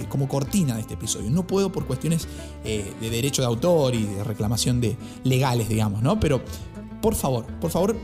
como 0.08 0.28
cortina 0.28 0.74
de 0.74 0.82
este 0.82 0.94
episodio. 0.94 1.30
No 1.30 1.46
puedo 1.46 1.72
por 1.72 1.86
cuestiones 1.86 2.28
de 2.62 3.10
derecho 3.10 3.42
de 3.42 3.46
autor 3.46 3.94
y 3.94 4.04
de 4.04 4.22
reclamación 4.22 4.80
de 4.80 4.96
legales, 5.24 5.68
digamos, 5.68 6.02
¿no? 6.02 6.20
Pero 6.20 6.40
por 7.00 7.14
favor, 7.14 7.46
por 7.60 7.70
favor, 7.70 7.96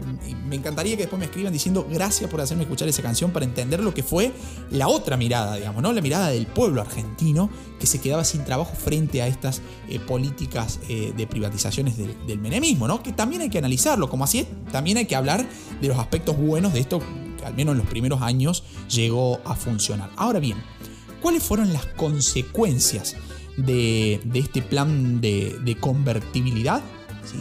me 0.46 0.54
encantaría 0.54 0.96
que 0.96 1.02
después 1.02 1.18
me 1.18 1.26
escriban 1.26 1.52
diciendo 1.52 1.86
gracias 1.90 2.30
por 2.30 2.40
hacerme 2.40 2.62
escuchar 2.62 2.88
esa 2.88 3.02
canción 3.02 3.32
para 3.32 3.44
entender 3.44 3.82
lo 3.82 3.92
que 3.92 4.04
fue 4.04 4.32
la 4.70 4.86
otra 4.86 5.16
mirada, 5.16 5.56
digamos, 5.56 5.82
¿no? 5.82 5.92
La 5.92 6.00
mirada 6.00 6.28
del 6.28 6.46
pueblo 6.46 6.80
argentino 6.80 7.50
que 7.80 7.86
se 7.86 8.00
quedaba 8.00 8.24
sin 8.24 8.44
trabajo 8.44 8.72
frente 8.76 9.20
a 9.20 9.26
estas 9.26 9.62
eh, 9.88 9.98
políticas 9.98 10.78
eh, 10.88 11.12
de 11.16 11.26
privatizaciones 11.26 11.96
del, 11.96 12.38
menemismo, 12.38 12.86
¿no? 12.86 13.02
Que 13.02 13.12
también 13.12 13.42
hay 13.42 13.50
que 13.50 13.58
analizarlo, 13.58 14.08
como 14.08 14.24
así 14.24 14.40
es, 14.40 14.46
también 14.70 14.96
hay 14.96 15.06
que 15.06 15.16
hablar 15.16 15.44
de 15.80 15.88
los 15.88 15.98
aspectos 15.98 16.36
buenos 16.36 16.72
de 16.72 16.80
esto 16.80 17.00
que 17.38 17.44
al 17.44 17.54
menos 17.54 17.72
en 17.72 17.78
los 17.78 17.88
primeros 17.88 18.22
años 18.22 18.62
llegó 18.88 19.40
a 19.44 19.56
funcionar. 19.56 20.10
Ahora 20.16 20.38
bien, 20.38 20.56
¿cuáles 21.20 21.42
fueron 21.42 21.72
las 21.72 21.86
consecuencias 21.86 23.16
de, 23.56 24.20
este 24.34 24.62
plan 24.62 25.20
de, 25.20 25.58
de 25.64 25.76
convertibilidad? 25.76 26.82
¿Sí? 27.24 27.38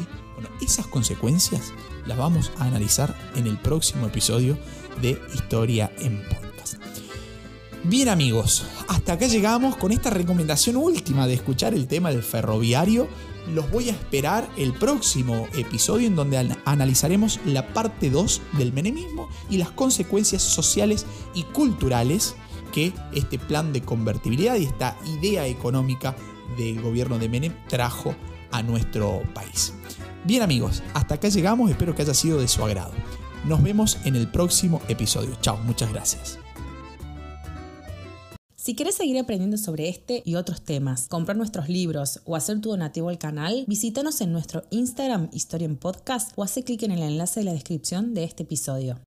Esas 0.62 0.88
consecuencias 0.88 1.74
las 2.06 2.18
vamos 2.18 2.52
a 2.58 2.66
analizar 2.66 3.16
en 3.36 3.48
el 3.48 3.58
próximo 3.58 4.08
episodio 4.08 4.58
de 5.02 5.22
Historia 5.34 5.92
en 6.00 6.22
Podcast. 6.28 6.76
Bien 7.84 8.08
amigos, 8.08 8.66
hasta 8.88 9.14
acá 9.14 9.28
llegamos 9.28 9.76
con 9.76 9.92
esta 9.92 10.10
recomendación 10.10 10.78
última 10.78 11.28
de 11.28 11.34
escuchar 11.34 11.74
el 11.74 11.88
tema 11.88 12.12
del 12.12 12.24
ferroviario. 12.24 13.08
Los 13.54 13.70
voy 13.72 13.90
a 13.90 13.92
esperar 13.92 14.50
el 14.56 14.74
próximo 14.74 15.48
episodio 15.54 16.08
en 16.08 16.16
donde 16.16 16.56
analizaremos 16.64 17.42
la 17.46 17.74
parte 17.74 18.10
2 18.10 18.42
del 18.54 18.72
menemismo 18.72 19.28
y 19.50 19.58
las 19.58 19.72
consecuencias 19.72 20.42
sociales 20.42 21.06
y 21.34 21.44
culturales 21.44 22.36
que 22.72 22.94
este 23.14 23.38
plan 23.38 23.74
de 23.74 23.82
convertibilidad 23.82 24.56
y 24.56 24.64
esta 24.64 24.98
idea 25.06 25.46
económica 25.46 26.16
del 26.58 26.82
gobierno 26.82 27.20
de 27.20 27.30
Menem 27.30 27.54
trajo 27.68 28.16
a 28.52 28.64
nuestro 28.64 29.24
país. 29.34 29.74
Bien 30.26 30.42
amigos, 30.42 30.82
hasta 30.94 31.16
acá 31.16 31.28
llegamos, 31.28 31.70
espero 31.70 31.94
que 31.96 32.02
haya 32.02 32.14
sido 32.14 32.40
de 32.40 32.48
su 32.48 32.64
agrado. 32.64 32.94
Nos 33.46 33.62
vemos 33.62 33.98
en 34.06 34.16
el 34.16 34.30
próximo 34.30 34.82
episodio. 34.88 35.36
Chao, 35.42 35.58
muchas 35.66 35.92
gracias. 35.92 36.40
Si 38.56 38.76
quieres 38.76 38.96
seguir 38.96 39.20
aprendiendo 39.20 39.58
sobre 39.58 39.90
este 39.90 40.24
y 40.26 40.36
otros 40.36 40.62
temas, 40.62 41.10
comprar 41.10 41.36
nuestros 41.36 41.68
libros 41.68 42.22
o 42.24 42.38
hacer 42.38 42.62
tu 42.62 42.70
donativo 42.70 43.10
al 43.10 43.18
canal, 43.18 43.66
visítanos 43.68 44.22
en 44.22 44.32
nuestro 44.32 44.64
Instagram 44.70 45.28
Historia 45.34 45.66
en 45.66 45.76
Podcast 45.76 46.32
o 46.38 46.44
hace 46.44 46.64
clic 46.64 46.84
en 46.84 46.92
el 46.92 47.04
enlace 47.04 47.42
de 47.42 47.48
la 47.48 47.52
descripción 47.52 48.14
de 48.14 48.24
este 48.24 48.44
episodio. 48.44 49.02